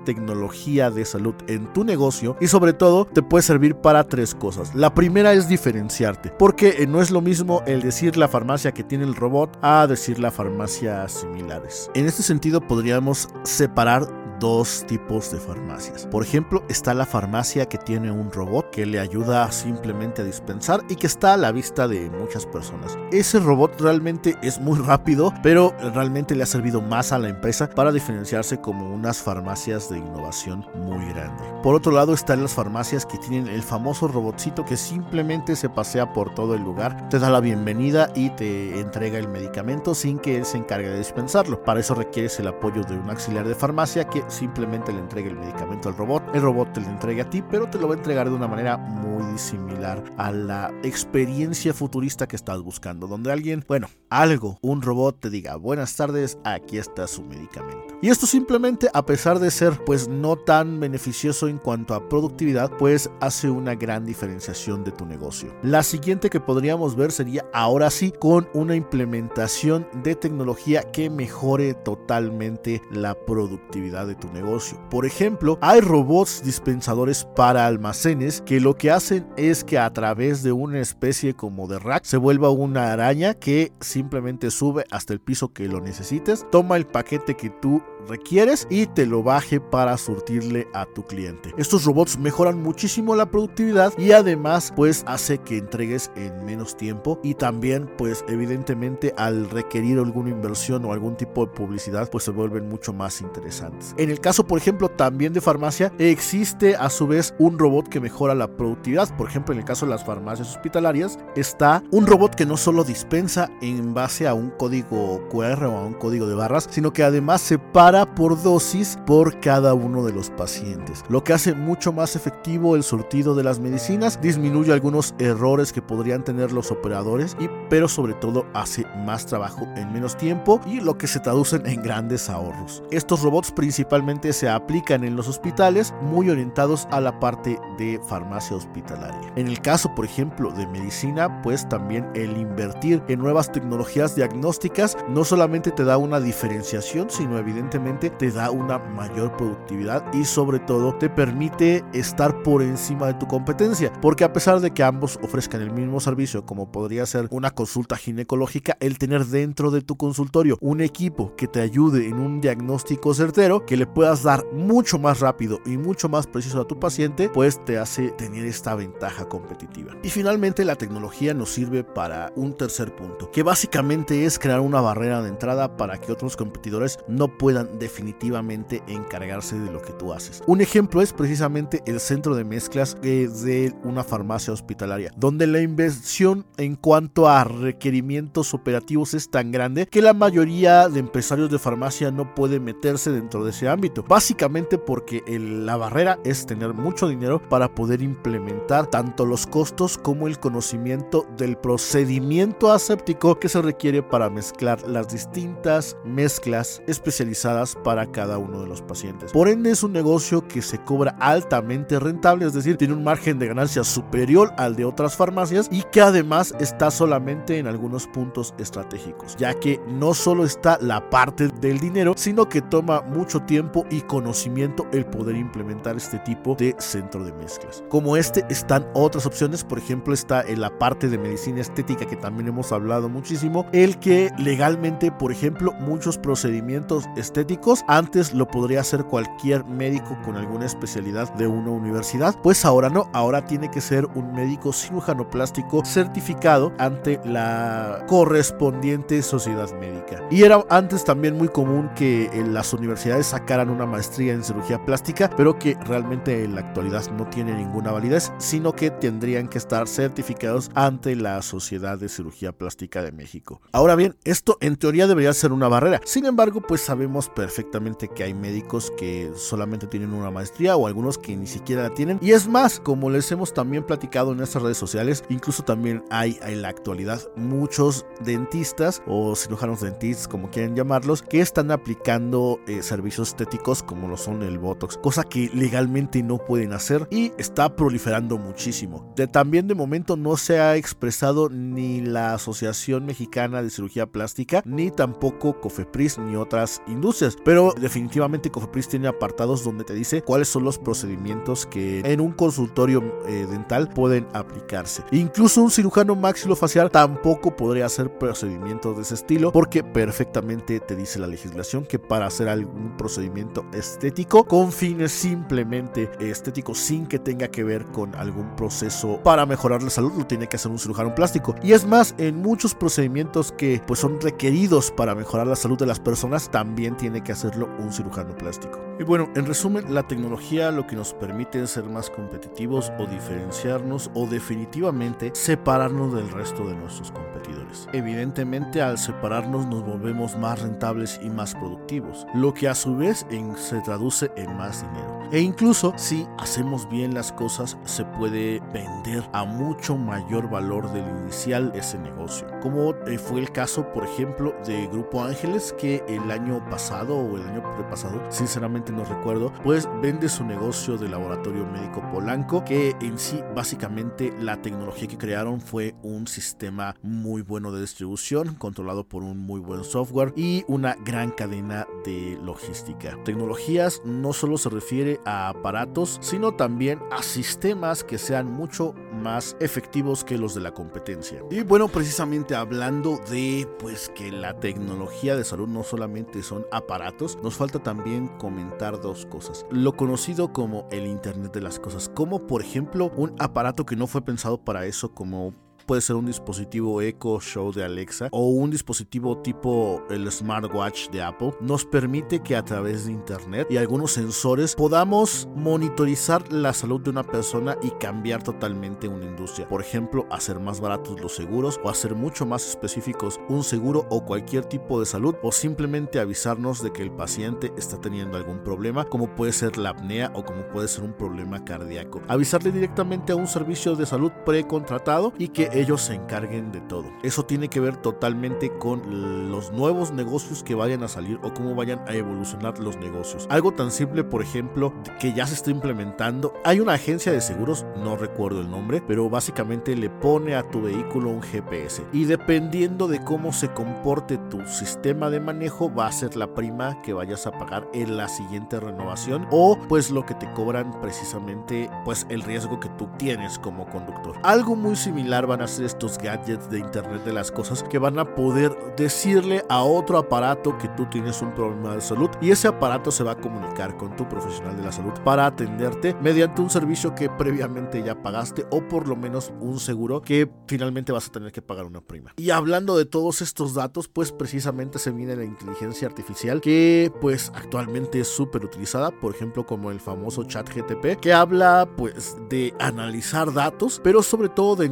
tecnología 0.05 0.91
de 0.91 1.05
salud 1.05 1.35
en 1.49 1.73
tu 1.73 1.85
negocio 1.85 2.37
y 2.41 2.47
sobre 2.47 2.73
todo 2.73 3.07
te 3.07 3.23
puede 3.23 3.43
servir 3.43 3.77
para 3.77 4.05
tres 4.05 4.35
cosas. 4.35 4.75
La 4.75 4.95
primera 4.95 5.33
es 5.33 5.49
diferenciarte, 5.49 6.31
porque 6.39 6.87
no 6.89 7.01
es 7.01 7.11
lo 7.11 7.21
mismo 7.21 7.63
el 7.67 7.83
decir 7.83 8.17
la 8.17 8.29
farmacia 8.29 8.73
que 8.73 8.85
tiene 8.85 9.05
el 9.05 9.15
robot 9.15 9.59
a 9.63 9.87
decir 9.87 10.19
la 10.19 10.31
farmacia 10.31 11.09
similares. 11.09 11.91
En 11.95 12.07
este 12.07 12.23
sentido 12.23 12.61
podríamos 12.61 13.29
separar 13.43 14.07
dos 14.41 14.85
tipos 14.89 15.31
de 15.31 15.39
farmacias. 15.39 16.07
Por 16.07 16.25
ejemplo, 16.25 16.65
está 16.69 16.95
la 16.95 17.07
farmacia 17.07 17.67
que 17.67 17.79
tiene 17.79 18.11
un 18.11 18.33
robot 18.33 18.71
que 18.71 18.87
le 18.87 18.99
ayuda 18.99 19.53
simplemente 19.53 20.23
a 20.23 20.25
dispensar 20.25 20.81
y 20.89 20.97
que 20.97 21.07
está 21.07 21.35
a 21.35 21.37
la 21.37 21.53
vista 21.53 21.87
de 21.87 22.11
muchas 22.11 22.47
personas. 22.47 22.99
Ese 23.13 23.39
robot 23.39 23.81
realmente 23.81 24.37
es 24.43 24.59
muy 24.59 24.79
rápido, 24.79 25.33
pero 25.43 25.75
realmente 25.95 26.35
le 26.35 26.43
ha 26.43 26.47
servido 26.47 26.81
más 26.81 27.13
a 27.13 27.19
la 27.19 27.29
empresa 27.29 27.69
para 27.69 27.93
diferenciarse 27.93 28.61
como 28.61 28.93
unas 28.93 29.19
farmacias 29.19 29.89
de 29.91 29.99
innovación 29.99 30.67
muy 30.75 31.07
grande. 31.13 31.45
Por 31.63 31.75
otro 31.75 31.93
lado, 31.93 32.15
están 32.15 32.43
las 32.43 32.55
farmacias 32.55 33.05
que 33.05 33.19
tienen 33.19 33.47
el 33.47 33.63
famoso 33.63 34.09
robotcito 34.09 34.65
que 34.65 34.77
simplemente 34.77 35.55
se 35.55 35.69
pasea 35.69 36.13
por 36.15 36.35
todo 36.35 36.55
el 36.55 36.63
lugar, 36.63 37.09
te 37.11 37.19
da 37.19 37.29
la 37.29 37.41
bienvenida 37.41 38.11
y 38.15 38.31
te 38.31 38.81
entrega 38.81 39.19
el 39.19 39.29
medicamento 39.29 39.95
sin 39.95 40.19
que 40.19 40.39
él 40.39 40.47
se 40.47 40.57
encargue 40.57 40.89
de 40.89 40.99
dispensarlo. 40.99 41.63
Para 41.63 41.81
eso 41.81 41.95
requieres 41.95 42.39
el 42.41 42.49
apoyo 42.49 42.83
de 42.85 42.99
un 42.99 43.11
auxiliar 43.11 43.47
de 43.47 43.55
farmacia 43.55 44.05
que 44.05 44.25
simplemente 44.31 44.93
le 44.93 45.01
entregue 45.01 45.31
el 45.31 45.37
medicamento 45.37 45.89
al 45.89 45.97
robot, 45.97 46.23
el 46.35 46.43
robot 46.43 46.73
te 46.73 46.81
lo 46.81 46.89
entrega 46.89 47.25
a 47.25 47.31
ti, 47.31 47.43
pero 47.43 47.69
te 47.69 47.79
lo 47.79 47.89
va 47.89 47.95
a 47.95 47.99
entregar 47.99 48.29
de 48.29 48.35
una 48.35 48.49
manera 48.49 48.77
muy 48.77 49.39
similar 49.39 50.03
a 50.17 50.31
la 50.31 50.73
experiencia 50.83 51.75
futurista 51.75 52.27
que 52.27 52.37
estás 52.37 52.63
buscando, 52.63 53.07
donde 53.07 53.33
alguien, 53.33 53.65
bueno, 53.67 53.89
algo, 54.11 54.59
un 54.61 54.83
robot 54.83 55.21
te 55.21 55.31
diga, 55.31 55.57
buenas 55.57 55.95
tardes, 55.95 56.37
aquí 56.45 56.79
está 56.79 57.07
su 57.07 57.23
medicamento. 57.23 57.95
Y 58.03 58.09
esto 58.09 58.27
simplemente, 58.27 58.89
a 58.93 59.07
pesar 59.07 59.39
de 59.39 59.51
ser 59.51 59.85
pues 59.85 60.09
no 60.09 60.37
tan 60.37 60.81
beneficioso 60.81 61.49
en 61.49 61.59
cuanto 61.59 61.95
a 61.95 62.09
productividad, 62.09 62.71
pues 62.79 63.11
hace 63.21 63.49
una 63.51 63.75
gran 63.75 64.05
diferenciación 64.05 64.85
de 64.85 64.91
tu 64.91 65.07
negocio. 65.07 65.55
La 65.63 65.83
siguiente 65.83 66.31
que 66.31 66.41
podríamos 66.41 66.97
ver 66.97 67.13
sería 67.13 67.45
ahora 67.53 67.91
sí 67.91 68.13
con 68.19 68.49
una 68.53 68.75
implementación 68.75 69.87
de 70.03 70.17
tecnología 70.17 70.83
que 70.91 71.09
mejore 71.09 71.75
totalmente 71.75 72.83
la 72.91 73.15
productividad 73.15 74.07
de 74.07 74.17
tu 74.17 74.33
negocio. 74.33 74.81
Por 74.91 75.07
ejemplo, 75.07 75.59
hay 75.61 75.81
robots 75.81 76.43
dispensadores 76.43 77.27
para 77.37 77.67
almacenes 77.67 78.41
que 78.41 78.61
lo 78.61 78.77
que 78.77 78.91
hacen 78.91 79.29
es 79.37 79.63
que 79.63 79.79
a 79.79 79.93
través 79.93 80.43
de 80.43 80.53
una 80.53 80.81
especie 80.81 81.35
como 81.35 81.69
de 81.69 81.79
rack 81.79 82.05
se 82.05 82.17
vuelva 82.17 82.51
una 82.51 82.93
araña 82.93 83.35
que 83.35 83.73
simplemente 84.01 84.51
sube 84.51 84.87
hasta 84.91 85.13
el 85.13 85.21
piso 85.21 85.53
que 85.53 85.69
lo 85.69 85.79
necesites, 85.83 86.47
toma 86.51 86.79
el 86.79 86.87
paquete 86.87 87.37
que 87.37 87.51
tú 87.51 87.83
requieres 88.09 88.67
y 88.71 88.87
te 88.87 89.07
lo 89.07 89.23
baje 89.23 89.61
para 89.61 89.97
surtirle 89.97 90.69
a 90.73 90.87
tu 90.87 91.05
cliente. 91.05 91.53
Estos 91.57 91.85
robots 91.85 92.19
mejoran 92.19 92.63
muchísimo 92.63 93.15
la 93.15 93.31
productividad 93.31 93.93
y 93.99 94.13
además 94.13 94.73
pues 94.75 95.05
hace 95.07 95.39
que 95.39 95.59
entregues 95.59 96.11
en 96.17 96.45
menos 96.45 96.77
tiempo 96.77 97.19
y 97.23 97.35
también 97.35 97.91
pues 97.99 98.25
evidentemente 98.29 99.15
al 99.17 99.51
requerir 99.51 99.99
alguna 99.99 100.31
inversión 100.31 100.85
o 100.85 100.93
algún 100.93 101.17
tipo 101.17 101.47
de 101.47 101.53
publicidad 101.53 102.11
pues 102.11 102.25
se 102.25 102.31
vuelven 102.31 102.69
mucho 102.69 102.93
más 102.93 103.21
interesantes. 103.21 103.95
En 103.97 104.11
el 104.11 104.21
caso 104.21 104.47
por 104.47 104.59
ejemplo 104.59 104.89
también 104.89 105.33
de 105.33 105.41
farmacia 105.41 105.93
existe 105.99 106.77
a 106.77 106.91
su 106.91 107.07
vez 107.07 107.35
un 107.39 107.59
robot 107.59 107.89
que 107.89 108.01
mejora 108.01 108.35
la 108.35 108.57
productividad. 108.57 109.15
Por 109.17 109.29
ejemplo 109.29 109.53
en 109.53 109.61
el 109.61 109.65
caso 109.65 109.87
de 109.87 109.91
las 109.91 110.05
farmacias 110.05 110.51
hospitalarias 110.51 111.19
está 111.37 111.83
un 111.91 112.07
robot 112.07 112.35
que 112.35 112.47
no 112.47 112.57
solo 112.57 112.85
dispensa 112.85 113.51
en 113.61 113.95
base 113.95 114.27
a 114.27 114.35
un 114.35 114.51
código 114.51 115.29
QR 115.29 115.65
o 115.65 115.79
a 115.79 115.85
un 115.85 115.95
código 115.95 116.27
de 116.27 116.35
barras 116.35 116.69
sino 116.71 116.93
que 116.93 117.03
además 117.03 117.41
separa 117.41 117.90
por 117.91 118.41
dosis 118.41 118.97
por 119.05 119.41
cada 119.41 119.75
uno 119.75 120.05
de 120.05 120.13
los 120.13 120.31
pacientes, 120.31 121.03
lo 121.09 121.25
que 121.25 121.33
hace 121.33 121.55
mucho 121.55 121.93
más 121.93 122.15
efectivo 122.15 122.77
el 122.77 122.85
surtido 122.85 123.35
de 123.35 123.43
las 123.43 123.59
medicinas, 123.59 124.21
disminuye 124.23 124.73
algunos 124.73 125.13
errores 125.19 125.73
que 125.73 125.83
podrían 125.83 126.23
tener 126.23 126.53
los 126.53 126.71
operadores 126.71 127.37
y 127.41 127.49
pero 127.69 127.89
sobre 127.89 128.15
todo 128.15 128.47
hace 128.55 128.87
más 129.05 129.27
trabajo 129.27 129.67
en 129.75 129.93
menos 129.93 130.17
tiempo 130.17 130.61
y 130.67 130.81
lo 130.81 130.97
que 130.99 131.09
se 131.09 131.19
traducen 131.19 131.67
en 131.67 131.83
grandes 131.83 132.31
ahorros. 132.31 132.85
Estos 132.93 133.23
robots 133.23 133.51
principalmente 133.51 134.33
se 134.33 134.49
aplican 134.49 135.03
en 135.03 135.17
los 135.17 135.27
hospitales 135.27 135.93
muy 136.01 136.31
orientados 136.31 136.87
a 136.93 137.01
la 137.01 137.19
parte 137.19 137.59
de 137.77 138.01
farmacia 138.09 138.57
hospitalaria. 138.57 139.33
En 139.35 139.49
el 139.49 139.61
caso, 139.61 139.93
por 139.97 140.05
ejemplo, 140.05 140.53
de 140.53 140.69
medicina, 140.69 141.43
pues 141.43 141.69
también 141.69 142.07
el 142.15 142.37
invertir 142.37 143.03
en 143.09 143.19
nuevas 143.19 143.51
tecnologías 143.51 144.15
diagnósticas 144.15 144.97
no 145.09 145.25
solamente 145.25 145.73
te 145.73 145.83
da 145.83 145.97
una 145.97 146.21
diferenciación, 146.21 147.11
sino 147.11 147.37
evidentemente 147.37 147.80
te 148.19 148.31
da 148.31 148.51
una 148.51 148.79
mayor 148.79 149.37
productividad 149.37 150.05
y 150.13 150.25
sobre 150.25 150.59
todo 150.61 150.95
te 150.97 151.09
permite 151.09 151.85
estar 151.93 152.43
por 152.43 152.63
encima 152.63 153.07
de 153.07 153.15
tu 153.15 153.27
competencia. 153.27 153.93
Porque 154.01 154.25
a 154.25 154.33
pesar 154.33 154.61
de 154.61 154.71
que 154.71 154.83
ambos 154.83 155.19
ofrezcan 155.23 155.63
el 155.63 155.73
mismo 155.73 155.99
servicio, 155.99 156.45
como 156.45 156.71
podría 156.71 157.07
ser 157.07 157.27
una 157.31 157.51
consulta 157.51 157.97
ginecológica, 157.97 158.77
el 158.81 158.99
tener 158.99 159.27
dentro 159.27 159.71
de 159.71 159.81
tu 159.81 159.97
consultorio 159.97 160.59
un 160.61 160.81
equipo 160.81 161.35
que 161.37 161.49
te 161.49 161.61
ayude 161.61 162.07
en 162.07 162.21
un 162.21 162.41
diagnóstico 162.41 163.15
certero, 163.15 163.65
que 163.65 163.77
le 163.77 163.87
puedas 163.87 164.23
dar 164.23 164.45
mucho 164.53 164.99
más 164.99 165.21
rápido 165.21 165.61
y 165.65 165.77
mucho 165.77 166.09
más 166.09 166.27
preciso 166.27 166.61
a 166.61 166.67
tu 166.67 166.79
paciente, 166.79 167.29
pues 167.29 167.65
te 167.65 167.79
hace 167.79 168.11
tener 168.11 168.45
esta 168.45 168.75
ventaja 168.75 169.29
competitiva. 169.29 169.97
Y 170.03 170.11
finalmente 170.11 170.65
la 170.65 170.77
tecnología 170.77 171.35
nos 171.35 171.51
sirve 171.51 171.83
para 171.83 172.33
un 172.37 172.57
tercer 172.57 172.95
punto, 172.95 173.31
que 173.31 173.43
básicamente 173.43 174.25
es 174.25 174.39
crear 174.39 174.61
una 174.61 174.81
barrera 174.81 175.23
de 175.23 175.31
entrada 175.31 175.77
para 175.77 175.99
que 176.01 176.13
otros 176.13 176.37
competidores 176.37 176.99
no 177.09 177.29
puedan 177.39 177.70
definitivamente 177.79 178.83
encargarse 178.87 179.59
de 179.59 179.71
lo 179.71 179.81
que 179.81 179.93
tú 179.93 180.13
haces. 180.13 180.43
Un 180.47 180.61
ejemplo 180.61 181.03
es 181.03 181.13
precisamente 181.13 181.83
el 181.87 182.01
centro 182.01 182.35
de 182.35 182.45
mezclas 182.45 182.97
de 183.01 183.75
una 183.85 184.05
farmacia 184.05 184.53
hospitalaria, 184.53 185.13
donde 185.17 185.47
la 185.47 185.61
inversión 185.61 186.47
en 186.57 186.77
cuanto 186.77 187.29
a 187.29 187.45
requerimientos 187.45 188.55
operativos 188.55 189.15
es 189.15 189.31
tan 189.31 189.53
grande 189.53 189.87
que 189.87 190.03
la 190.03 190.15
mayoría 190.15 190.89
de 190.89 191.01
empresarios 191.01 191.51
de 191.51 191.59
farmacia 191.59 192.11
no 192.11 192.35
puede 192.35 192.61
meterse 192.61 193.11
dentro 193.11 193.45
de 193.45 193.51
ese 193.51 193.69
ámbito. 193.69 194.03
Básicamente 194.03 194.79
porque 194.79 195.23
la 195.27 195.77
barrera 195.77 196.19
es 196.25 196.47
tener 196.47 196.75
mucho 196.75 197.09
dinero 197.09 197.41
para 197.49 197.75
poder 197.75 198.03
implementar 198.03 198.87
tanto 198.87 199.27
los 199.27 199.47
costos 199.47 199.99
como 199.99 200.27
el 200.27 200.39
conocimiento 200.39 201.27
del 201.37 201.57
procedimiento 201.57 202.73
aséptico 202.73 203.39
que 203.39 203.49
se 203.49 203.63
requiere 203.63 204.03
para 204.03 204.31
mezclar 204.31 204.87
las 204.89 205.09
distintas 205.09 205.97
mezclas 206.05 206.83
especializadas 206.87 207.60
para 207.83 208.07
cada 208.07 208.39
uno 208.39 208.63
de 208.63 208.67
los 208.67 208.83
pacientes. 208.83 209.33
Por 209.33 209.49
ende 209.49 209.71
es 209.71 209.83
un 209.83 209.93
negocio 209.93 210.47
que 210.47 210.63
se 210.63 210.79
cobra 210.79 211.17
altamente 211.21 211.99
rentable, 212.01 212.47
es 212.47 212.55
decir, 212.55 212.77
tiene 212.77 212.95
un 212.95 213.05
margen 213.05 213.39
de 213.39 213.49
ganancia 213.49 213.85
superior 213.85 214.53
al 214.57 214.77
de 214.77 214.85
otras 214.85 215.17
farmacias 215.17 215.69
y 215.71 215.83
que 215.93 216.01
además 216.01 216.55
está 216.59 216.91
solamente 216.91 217.59
en 217.59 217.67
algunos 217.67 218.07
puntos 218.07 218.55
estratégicos, 218.59 219.37
ya 219.37 219.55
que 219.55 219.81
no 219.89 220.15
solo 220.15 220.45
está 220.45 220.79
la 220.81 221.11
parte 221.11 221.49
del 221.61 221.79
dinero, 221.79 222.15
sino 222.17 222.49
que 222.49 222.63
toma 222.63 223.03
mucho 223.03 223.41
tiempo 223.41 223.85
y 223.91 224.01
conocimiento 224.01 224.87
el 224.93 225.05
poder 225.05 225.37
implementar 225.37 225.97
este 225.97 226.19
tipo 226.21 226.55
de 226.55 226.75
centro 226.79 227.25
de 227.25 227.33
mezclas. 227.33 227.85
Como 227.89 228.17
este 228.17 228.45
están 228.49 228.87
otras 228.95 229.27
opciones, 229.27 229.65
por 229.65 229.79
ejemplo 229.79 230.15
está 230.15 230.43
en 230.43 230.61
la 230.61 230.71
parte 230.79 231.09
de 231.09 231.19
medicina 231.19 231.61
estética 231.61 232.07
que 232.07 232.17
también 232.17 232.49
hemos 232.49 232.73
hablado 232.73 233.09
muchísimo, 233.09 233.67
el 233.73 233.99
que 233.99 234.31
legalmente, 234.39 235.13
por 235.13 235.33
ejemplo, 235.33 235.73
muchos 235.81 236.19
procedimientos 236.19 237.05
estéticos 237.17 237.50
Antes 237.89 238.33
lo 238.33 238.47
podría 238.47 238.81
hacer 238.81 239.05
cualquier 239.05 239.65
médico 239.65 240.17
con 240.25 240.37
alguna 240.37 240.67
especialidad 240.67 241.33
de 241.35 241.49
una 241.49 241.71
universidad, 241.71 242.37
pues 242.43 242.65
ahora 242.65 242.91
no, 242.91 243.11
ahora 243.13 243.45
tiene 243.45 243.71
que 243.71 243.81
ser 243.81 244.07
un 244.15 244.33
médico 244.33 244.73
cirujano 244.73 245.29
plástico 245.29 245.85
certificado 245.85 246.73
ante 246.79 247.21
la 247.25 248.05
correspondiente 248.07 249.21
sociedad 249.23 249.69
médica. 249.81 250.23
Y 250.31 250.45
era 250.45 250.65
antes 250.71 251.05
también 251.05 251.37
muy 251.37 251.49
común 251.49 251.91
que 251.97 252.27
en 252.33 252.55
las 252.55 252.73
universidades 252.73 253.27
sacaran 253.27 253.69
una 253.69 253.87
maestría 253.87 254.33
en 254.33 254.45
cirugía 254.45 254.85
plástica, 254.85 255.31
pero 255.37 255.59
que 255.59 255.77
realmente 255.85 256.45
en 256.45 256.55
la 256.55 256.61
actualidad 256.61 257.11
no 257.19 257.29
tiene 257.31 257.55
ninguna 257.55 257.91
validez, 257.91 258.33
sino 258.39 258.73
que 258.73 258.91
tendrían 258.91 259.49
que 259.49 259.59
estar 259.59 259.89
certificados 259.89 260.71
ante 260.75 261.17
la 261.17 261.43
Sociedad 261.43 261.99
de 261.99 262.09
Cirugía 262.09 262.53
Plástica 262.53 263.03
de 263.03 263.11
México. 263.11 263.61
Ahora 263.73 263.97
bien, 263.97 264.17
esto 264.25 264.57
en 264.61 264.77
teoría 264.77 265.09
debería 265.09 265.33
ser 265.33 265.53
una 265.53 265.69
barrera. 265.69 266.01
Sin 266.05 266.27
embargo, 266.27 266.61
pues 266.61 266.81
sabemos 266.81 267.29
perfectamente 267.41 268.07
que 268.07 268.23
hay 268.23 268.35
médicos 268.35 268.93
que 268.99 269.33
solamente 269.35 269.87
tienen 269.87 270.13
una 270.13 270.31
maestría 270.31 270.77
o 270.77 270.87
algunos 270.87 271.17
que 271.17 271.35
ni 271.35 271.47
siquiera 271.47 271.85
la 271.85 271.95
tienen. 271.95 272.19
Y 272.21 272.33
es 272.33 272.47
más, 272.47 272.79
como 272.79 273.09
les 273.09 273.33
hemos 273.33 273.55
también 273.55 273.83
platicado 273.83 274.33
en 274.33 274.37
nuestras 274.37 274.63
redes 274.63 274.77
sociales, 274.77 275.25
incluso 275.31 275.63
también 275.63 276.05
hay 276.11 276.39
en 276.43 276.61
la 276.61 276.69
actualidad 276.69 277.23
muchos 277.37 278.05
dentistas 278.23 279.03
o 279.07 279.35
cirujanos 279.35 279.81
dentistas, 279.81 280.29
como 280.29 280.51
quieren 280.51 280.77
llamarlos, 280.77 281.23
que 281.23 281.41
están 281.41 281.71
aplicando 281.71 282.61
eh, 282.67 282.83
servicios 282.83 283.29
estéticos 283.29 283.83
como 283.83 284.07
lo 284.07 284.19
son 284.19 284.43
el 284.43 284.59
Botox, 284.59 284.99
cosa 284.99 285.25
que 285.25 285.49
legalmente 285.55 286.23
no 286.23 286.37
pueden 286.37 286.75
hacer 286.75 287.09
y 287.11 287.33
está 287.39 287.75
proliferando 287.75 288.37
muchísimo. 288.37 289.15
También 289.33 289.67
de 289.67 289.75
momento 289.75 290.19
no 290.19 290.37
se 290.37 290.61
ha 290.61 290.77
expresado 290.77 291.49
ni 291.49 292.03
la 292.03 292.35
Asociación 292.35 293.07
Mexicana 293.07 293.63
de 293.63 293.71
Cirugía 293.71 294.05
Plástica, 294.05 294.61
ni 294.67 294.91
tampoco 294.91 295.59
Cofepris 295.59 296.19
ni 296.19 296.37
otras 296.37 296.83
industrias, 296.87 297.30
pero 297.45 297.75
definitivamente 297.79 298.51
Cofepris 298.51 298.89
tiene 298.89 299.09
apartados 299.09 299.65
donde 299.65 299.85
te 299.85 299.95
dice 299.95 300.23
cuáles 300.23 300.49
son 300.49 300.65
los 300.65 300.79
procedimientos 300.79 301.67
que 301.67 302.01
en 302.01 302.21
un 302.21 302.33
consultorio 302.33 303.03
eh, 303.27 303.47
dental 303.51 303.89
pueden 303.89 304.27
aplicarse. 304.33 305.03
Incluso 305.11 305.63
un 305.63 305.71
cirujano 305.71 306.17
maxilofacial 306.17 306.91
tampoco 306.91 307.57
podría 307.57 307.87
hacer 307.87 308.17
procedimientos 308.19 308.97
de 308.97 309.03
ese 309.03 309.15
estilo 309.15 309.53
porque 309.53 309.83
perfectamente 309.83 310.81
te 310.81 310.97
dice 310.97 311.19
la 311.19 311.27
legislación 311.27 311.85
que 311.85 311.99
para 311.99 312.27
hacer 312.27 312.49
algún 312.49 312.97
procedimiento 312.97 313.65
estético 313.73 314.45
con 314.45 314.73
fines 314.73 315.13
simplemente 315.13 316.11
estéticos 316.21 316.79
sin 316.79 317.07
que 317.07 317.19
tenga 317.19 317.49
que 317.49 317.65
ver 317.65 317.85
con 317.87 318.15
algún 318.15 318.55
proceso 318.57 319.21
para 319.23 319.47
mejorar 319.47 319.83
la 319.83 319.91
salud 319.91 320.13
lo 320.17 320.27
tiene 320.27 320.47
que 320.47 320.57
hacer 320.57 320.71
un 320.71 320.79
cirujano 320.79 321.15
plástico. 321.15 321.55
Y 321.63 321.73
es 321.73 321.87
más, 321.87 322.15
en 322.19 322.41
muchos 322.41 322.75
procedimientos 322.75 323.53
que 323.53 323.83
pues 323.87 324.01
son 324.01 324.21
requeridos 324.21 324.91
para 324.91 325.15
mejorar 325.15 325.47
la 325.47 325.57
salud 325.57 325.79
de 325.79 325.87
las 325.87 326.01
personas 326.01 326.51
también 326.51 326.97
tiene 326.97 327.10
que 327.23 327.33
hacerlo 327.33 327.69
un 327.79 327.93
cirujano 327.93 328.37
plástico. 328.37 328.79
Y 329.01 329.03
bueno, 329.03 329.29
en 329.35 329.47
resumen, 329.47 329.93
la 329.93 330.07
tecnología 330.07 330.71
lo 330.71 330.87
que 330.87 330.95
nos 330.95 331.13
permite 331.15 331.63
es 331.63 331.71
ser 331.71 331.85
más 331.85 332.11
competitivos 332.11 332.93
o 332.99 333.07
diferenciarnos 333.07 334.11
o 334.15 334.27
definitivamente 334.27 335.33
separarnos 335.35 336.15
del 336.15 336.31
resto 336.31 336.67
de 336.69 336.75
nuestros 336.75 337.11
competidores. 337.11 337.89
Evidentemente, 337.93 338.81
al 338.83 338.99
separarnos 338.99 339.67
nos 339.67 339.85
volvemos 339.85 340.37
más 340.37 340.63
rentables 340.63 341.21
y 341.23 341.31
más 341.31 341.55
productivos, 341.55 342.27
lo 342.35 342.55
que 342.55 342.69
a 342.69 342.75
su 342.75 342.97
vez 342.97 343.27
se 343.57 343.81
traduce 343.81 344.31
en 344.37 344.57
más 344.57 344.83
dinero. 344.83 345.20
E 345.33 345.41
incluso 345.41 345.93
si 345.97 346.27
hacemos 346.39 346.89
bien 346.89 347.15
las 347.15 347.33
cosas, 347.33 347.79
se 347.85 348.05
puede 348.05 348.61
vender 348.73 349.23
a 349.33 349.45
mucho 349.45 349.97
mayor 349.97 350.51
valor 350.51 350.93
del 350.93 351.07
inicial 351.21 351.71
ese 351.75 351.99
negocio. 351.99 352.49
Como 352.61 352.95
eh, 353.07 353.17
fue 353.17 353.41
el 353.41 353.53
caso, 353.53 353.87
por 353.93 354.05
ejemplo, 354.05 354.55
de 354.67 354.89
Grupo 354.89 355.23
Ángeles, 355.23 355.73
que 355.79 356.03
el 356.09 356.31
año 356.33 356.65
pasado 356.69 357.17
o 357.17 357.37
el 357.37 357.47
año 357.47 357.63
pasado, 357.89 358.21
sinceramente 358.31 358.93
no 358.93 359.05
recuerdo, 359.05 359.53
pues 359.63 359.89
vende 360.03 360.29
su 360.29 360.45
negocio 360.45 360.97
de 360.97 361.09
laboratorio 361.09 361.65
médico 361.65 362.03
Polanco, 362.13 362.65
que 362.65 362.97
en 363.01 363.17
sí 363.17 363.41
básicamente 363.55 364.35
la 364.41 364.61
tecnología 364.61 365.07
que 365.07 365.19
crearon 365.19 365.61
fue 365.61 365.95
un 366.03 366.27
sistema 366.27 366.97
muy 367.03 367.43
bueno 367.43 367.71
de 367.71 367.81
distribución, 367.83 368.57
controlado 368.57 369.07
por 369.07 369.23
un 369.23 369.39
muy 369.39 369.61
buen 369.61 369.85
software 369.85 370.33
y 370.35 370.65
una 370.67 370.97
gran 371.05 371.31
cadena 371.31 371.87
de 372.05 372.37
logística. 372.43 373.17
Tecnologías 373.25 374.03
no 374.05 374.33
solo 374.33 374.59
se 374.59 374.71
refiere 374.71 375.20
a 375.25 375.49
aparatos, 375.49 376.19
sino 376.21 376.53
también 376.53 377.01
a 377.11 377.23
sistemas 377.23 378.05
que 378.05 378.19
sean 378.19 378.51
mucho 378.51 378.95
más 379.13 379.57
efectivos 379.61 380.25
que 380.25 380.39
los 380.39 380.55
de 380.55 380.61
la 380.61 380.73
competencia. 380.73 381.43
Y 381.51 381.63
bueno, 381.63 381.89
precisamente 381.89 382.55
hablando 382.55 383.19
de 383.31 383.69
pues 383.79 384.11
que 384.15 384.31
la 384.31 384.59
tecnología 384.59 385.37
de 385.37 385.45
salud 385.45 385.69
no 385.69 385.83
solamente 385.83 386.43
son 386.43 386.67
aparatos, 386.73 387.39
nos 387.43 387.57
falta 387.57 387.79
también 387.79 388.29
comentar 388.39 389.01
dos 389.01 389.27
cosas. 389.27 389.67
Lo 389.71 389.93
conocido 389.93 390.53
como 390.53 390.87
el 390.91 391.07
Internet 391.07 391.53
de 391.53 391.61
las 391.61 391.79
Cosas, 391.79 392.09
como 392.09 392.47
por 392.47 392.63
ejemplo 392.63 393.11
un 393.17 393.35
aparato 393.39 393.87
que 393.87 393.97
no 393.97 394.07
fue 394.07 394.23
pensado 394.23 394.63
para 394.65 394.87
eso 394.87 395.15
como 395.15 395.55
puede 395.91 396.03
ser 396.03 396.15
un 396.15 396.27
dispositivo 396.27 397.03
Echo 397.03 397.41
Show 397.41 397.73
de 397.73 397.83
Alexa 397.83 398.29
o 398.31 398.47
un 398.47 398.71
dispositivo 398.71 399.39
tipo 399.39 400.05
el 400.09 400.31
smartwatch 400.31 401.11
de 401.11 401.21
Apple, 401.21 401.53
nos 401.61 401.85
permite 401.85 402.39
que 402.39 402.55
a 402.55 402.65
través 402.65 403.07
de 403.07 403.13
internet 403.13 403.67
y 403.69 403.77
algunos 403.77 404.13
sensores 404.13 404.77
podamos 404.77 405.49
monitorizar 405.57 406.53
la 406.53 406.73
salud 406.75 407.01
de 407.01 407.11
una 407.11 407.25
persona 407.25 407.77
y 407.83 407.91
cambiar 407.99 408.41
totalmente 408.41 409.09
una 409.09 409.25
industria. 409.25 409.67
Por 409.67 409.81
ejemplo, 409.81 410.29
hacer 410.31 410.61
más 410.61 410.81
baratos 410.81 411.21
los 411.21 411.35
seguros 411.35 411.81
o 411.83 411.91
hacer 411.91 412.15
mucho 412.15 412.47
más 412.47 412.69
específicos 412.69 413.41
un 413.49 413.65
seguro 413.65 414.07
o 414.11 414.25
cualquier 414.25 414.67
tipo 414.67 415.01
de 415.01 415.07
salud 415.07 415.35
o 415.43 415.51
simplemente 415.51 416.21
avisarnos 416.21 416.85
de 416.85 416.93
que 416.93 417.03
el 417.03 417.11
paciente 417.11 417.73
está 417.77 418.01
teniendo 418.01 418.37
algún 418.37 418.63
problema 418.63 419.07
como 419.07 419.35
puede 419.35 419.53
ser 419.53 419.77
la 419.77 419.91
apnea 419.91 420.31
o 420.37 420.45
como 420.45 420.69
puede 420.69 420.87
ser 420.87 421.03
un 421.03 421.15
problema 421.15 421.65
cardíaco. 421.65 422.23
Avisarle 422.29 422.71
directamente 422.71 423.33
a 423.33 423.37
un 423.37 423.49
servicio 423.49 423.97
de 423.97 424.07
salud 424.07 424.31
precontratado 424.47 425.33
y 425.37 425.49
que 425.49 425.80
ellos 425.81 426.03
se 426.03 426.15
encarguen 426.15 426.73
de 426.73 426.81
todo. 426.81 427.07
Eso 427.23 427.45
tiene 427.45 427.69
que 427.69 427.81
ver 427.81 427.97
totalmente 427.97 428.71
con 428.79 429.51
los 429.51 429.73
nuevos 429.73 430.13
negocios 430.13 430.63
que 430.63 430.75
vayan 430.75 431.03
a 431.03 431.09
salir 431.09 431.39
o 431.43 431.53
cómo 431.53 431.75
vayan 431.75 432.01
a 432.07 432.15
evolucionar 432.15 432.79
los 432.79 432.97
negocios. 432.97 433.47
Algo 433.51 433.73
tan 433.73 433.91
simple, 433.91 434.25
por 434.25 434.43
ejemplo, 434.43 434.93
que 435.19 435.33
ya 435.33 435.47
se 435.47 435.55
está 435.55 435.71
implementando. 435.71 436.55
Hay 436.65 436.81
una 436.81 436.95
agencia 436.95 437.33
de 437.33 437.41
seguros, 437.41 437.87
no 437.97 438.17
recuerdo 438.17 438.61
el 438.61 438.71
nombre, 438.71 439.03
pero 439.07 439.29
básicamente 439.29 439.97
le 439.97 440.11
pone 440.11 440.55
a 440.55 440.69
tu 440.69 440.83
vehículo 440.83 441.31
un 441.31 441.43
GPS 441.43 442.05
y 442.13 442.25
dependiendo 442.25 443.09
de 443.09 443.23
cómo 443.25 443.53
se 443.53 443.69
comporte 443.69 444.39
tu 444.51 444.65
sistema 444.67 445.31
de 445.31 445.41
manejo 445.41 445.93
va 445.93 446.07
a 446.07 446.13
ser 446.13 446.37
la 446.37 446.55
prima 446.55 447.01
que 447.03 447.13
vayas 447.13 447.47
a 447.47 447.53
pagar 447.53 447.89
en 447.93 448.17
la 448.17 448.29
siguiente 448.29 448.79
renovación 448.79 449.47
o 449.51 449.79
pues 449.89 450.11
lo 450.11 450.27
que 450.27 450.35
te 450.35 450.51
cobran 450.53 451.01
precisamente 451.01 451.91
pues 452.05 452.27
el 452.29 452.43
riesgo 452.43 452.81
que 452.81 452.89
tú 452.91 453.09
tienes 453.19 453.59
como 453.59 453.89
conductor. 453.89 454.37
Algo 454.43 454.77
muy 454.77 454.97
similar 454.97 455.47
van 455.47 455.63
a 455.63 455.69
estos 455.79 456.19
gadgets 456.19 456.69
de 456.71 456.79
Internet 456.79 457.25
de 457.25 457.33
las 457.33 457.51
Cosas 457.51 457.83
que 457.83 457.99
van 457.99 458.19
a 458.19 458.35
poder 458.35 458.77
decirle 458.97 459.65
a 459.69 459.83
otro 459.83 460.19
aparato 460.19 460.77
que 460.79 460.89
tú 460.89 461.07
tienes 461.07 461.41
un 461.43 461.55
problema 461.55 461.95
de 461.95 462.01
salud 462.01 462.31
y 462.41 462.51
ese 462.51 462.69
aparato 462.69 463.11
se 463.11 463.23
va 463.23 463.33
a 463.33 463.37
comunicar 463.37 463.97
con 463.97 464.17
tu 464.17 464.29
profesional 464.29 464.77
de 464.77 464.83
la 464.83 464.93
salud 464.93 465.13
para 465.25 465.47
atenderte 465.47 466.15
mediante 466.21 466.61
un 466.63 466.71
servicio 466.71 467.15
que 467.15 467.29
previamente 467.29 468.03
ya 468.03 468.21
pagaste 468.23 468.67
o 468.71 468.83
por 468.89 469.07
lo 469.07 469.17
menos 469.17 469.53
un 469.61 469.79
seguro 469.79 470.23
que 470.23 470.51
finalmente 470.67 471.13
vas 471.13 471.29
a 471.29 471.33
tener 471.33 471.53
que 471.53 471.63
pagar 471.63 471.87
una 471.87 472.01
prima. 472.01 472.35
Y 472.37 472.51
hablando 472.51 472.97
de 472.97 473.05
todos 473.05 473.43
estos 473.43 473.75
datos, 473.75 474.09
pues 474.09 474.33
precisamente 474.33 474.99
se 474.99 475.11
viene 475.11 475.37
la 475.37 475.45
inteligencia 475.45 476.09
artificial 476.09 476.61
que 476.61 477.13
pues 477.21 477.53
actualmente 477.55 478.21
es 478.21 478.29
súper 478.29 478.65
utilizada, 478.65 479.11
por 479.11 479.35
ejemplo 479.35 479.67
como 479.67 479.91
el 479.91 480.01
famoso 480.01 480.45
chat 480.45 480.69
GTP 480.69 481.21
que 481.21 481.33
habla 481.33 481.89
pues 481.97 482.37
de 482.49 482.75
analizar 482.79 483.53
datos, 483.53 484.01
pero 484.03 484.23
sobre 484.23 484.49
todo 484.49 484.77
de 484.77 484.87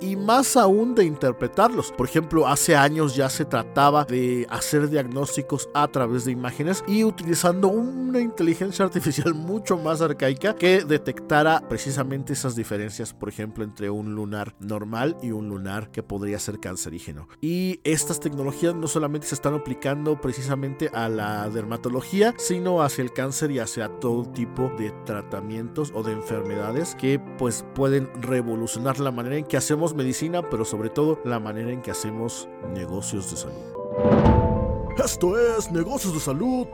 y 0.00 0.16
más 0.16 0.56
aún 0.56 0.94
de 0.94 1.04
interpretarlos. 1.04 1.92
Por 1.92 2.08
ejemplo, 2.08 2.46
hace 2.46 2.76
años 2.76 3.16
ya 3.16 3.28
se 3.28 3.44
trataba 3.44 4.04
de 4.04 4.46
hacer 4.50 4.88
diagnósticos 4.88 5.68
a 5.74 5.88
través 5.88 6.24
de 6.24 6.32
imágenes 6.32 6.84
y 6.86 7.04
utilizando 7.04 7.68
una 7.68 8.20
inteligencia 8.20 8.84
artificial 8.84 9.34
mucho 9.34 9.76
más 9.76 10.00
arcaica 10.00 10.54
que 10.54 10.84
detectara 10.84 11.60
precisamente 11.68 12.32
esas 12.32 12.54
diferencias, 12.56 13.12
por 13.12 13.28
ejemplo, 13.28 13.64
entre 13.64 13.90
un 13.90 14.14
lunar 14.14 14.54
normal 14.60 15.16
y 15.22 15.32
un 15.32 15.48
lunar 15.48 15.90
que 15.90 16.02
podría 16.02 16.38
ser 16.38 16.60
cancerígeno. 16.60 17.28
Y 17.40 17.80
estas 17.84 18.20
tecnologías 18.20 18.74
no 18.74 18.86
solamente 18.86 19.26
se 19.26 19.34
están 19.34 19.54
aplicando 19.54 20.20
precisamente 20.20 20.90
a 20.92 21.08
la 21.08 21.48
dermatología, 21.50 22.34
sino 22.38 22.82
hacia 22.82 23.02
el 23.02 23.12
cáncer 23.12 23.50
y 23.50 23.58
hacia 23.58 23.88
todo 24.00 24.24
tipo 24.24 24.70
de 24.78 24.92
tratamientos 25.04 25.92
o 25.94 26.02
de 26.02 26.12
enfermedades 26.12 26.94
que 26.94 27.18
pues 27.38 27.64
pueden 27.74 28.08
revolucionar 28.20 29.00
la 29.00 29.10
manera 29.10 29.36
en 29.36 29.44
que 29.44 29.56
hacemos 29.64 29.94
medicina, 29.94 30.42
pero 30.50 30.62
sobre 30.66 30.90
todo 30.90 31.18
la 31.24 31.40
manera 31.40 31.72
en 31.72 31.80
que 31.80 31.90
hacemos 31.90 32.46
negocios 32.74 33.30
de 33.30 33.36
salud. 33.38 34.92
Esto 35.02 35.38
es 35.38 35.72
Negocios 35.72 36.12
de 36.12 36.20
Salud 36.20 36.66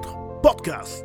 Podcast. 0.42 1.05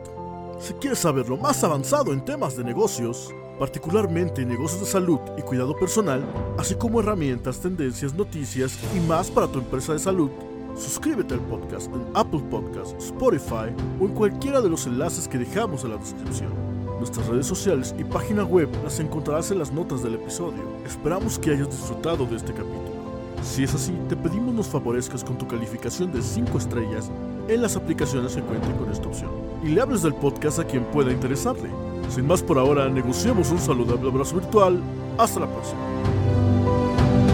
Si 0.57 0.73
quieres 0.73 0.97
saber 0.97 1.29
lo 1.29 1.37
más 1.37 1.63
avanzado 1.63 2.11
en 2.11 2.25
temas 2.25 2.57
de 2.57 2.63
negocios, 2.63 3.31
particularmente 3.59 4.43
negocios 4.47 4.81
de 4.81 4.87
salud 4.87 5.19
y 5.37 5.43
cuidado 5.43 5.75
personal, 5.75 6.25
así 6.57 6.73
como 6.73 7.01
herramientas, 7.01 7.59
tendencias, 7.59 8.15
noticias 8.15 8.79
y 8.95 8.99
más 9.01 9.29
para 9.29 9.47
tu 9.47 9.59
empresa 9.59 9.93
de 9.93 9.99
salud, 9.99 10.31
Suscríbete 10.75 11.35
al 11.35 11.39
podcast 11.39 11.89
en 11.93 12.05
Apple 12.15 12.41
Podcasts, 12.51 13.05
Spotify 13.05 13.73
o 13.97 14.05
en 14.07 14.13
cualquiera 14.13 14.59
de 14.59 14.67
los 14.67 14.85
enlaces 14.87 15.25
que 15.25 15.37
dejamos 15.37 15.85
en 15.85 15.91
la 15.91 15.97
descripción. 15.97 16.64
Nuestras 16.99 17.27
redes 17.27 17.45
sociales 17.45 17.93
y 17.99 18.03
página 18.05 18.43
web 18.43 18.69
las 18.83 18.99
encontrarás 18.99 19.51
en 19.51 19.59
las 19.59 19.71
notas 19.71 20.01
del 20.01 20.15
episodio. 20.15 20.63
Esperamos 20.85 21.37
que 21.37 21.51
hayas 21.51 21.69
disfrutado 21.69 22.25
de 22.25 22.37
este 22.37 22.53
capítulo. 22.53 22.95
Si 23.43 23.63
es 23.63 23.75
así, 23.75 23.93
te 24.07 24.15
pedimos 24.15 24.53
nos 24.53 24.67
favorezcas 24.67 25.23
con 25.23 25.37
tu 25.37 25.45
calificación 25.45 26.11
de 26.11 26.21
5 26.21 26.57
estrellas 26.57 27.11
en 27.49 27.61
las 27.61 27.75
aplicaciones 27.75 28.35
que 28.35 28.41
cuenten 28.41 28.77
con 28.77 28.89
esta 28.91 29.07
opción. 29.07 29.29
Y 29.63 29.69
le 29.69 29.81
hables 29.81 30.03
del 30.03 30.15
podcast 30.15 30.59
a 30.59 30.65
quien 30.65 30.85
pueda 30.85 31.11
interesarle. 31.11 31.69
Sin 32.09 32.27
más 32.27 32.41
por 32.41 32.57
ahora, 32.57 32.87
negociemos 32.87 33.51
un 33.51 33.59
saludable 33.59 34.09
abrazo 34.09 34.35
virtual. 34.37 34.81
Hasta 35.17 35.41
la 35.41 35.47
próxima. 35.47 36.14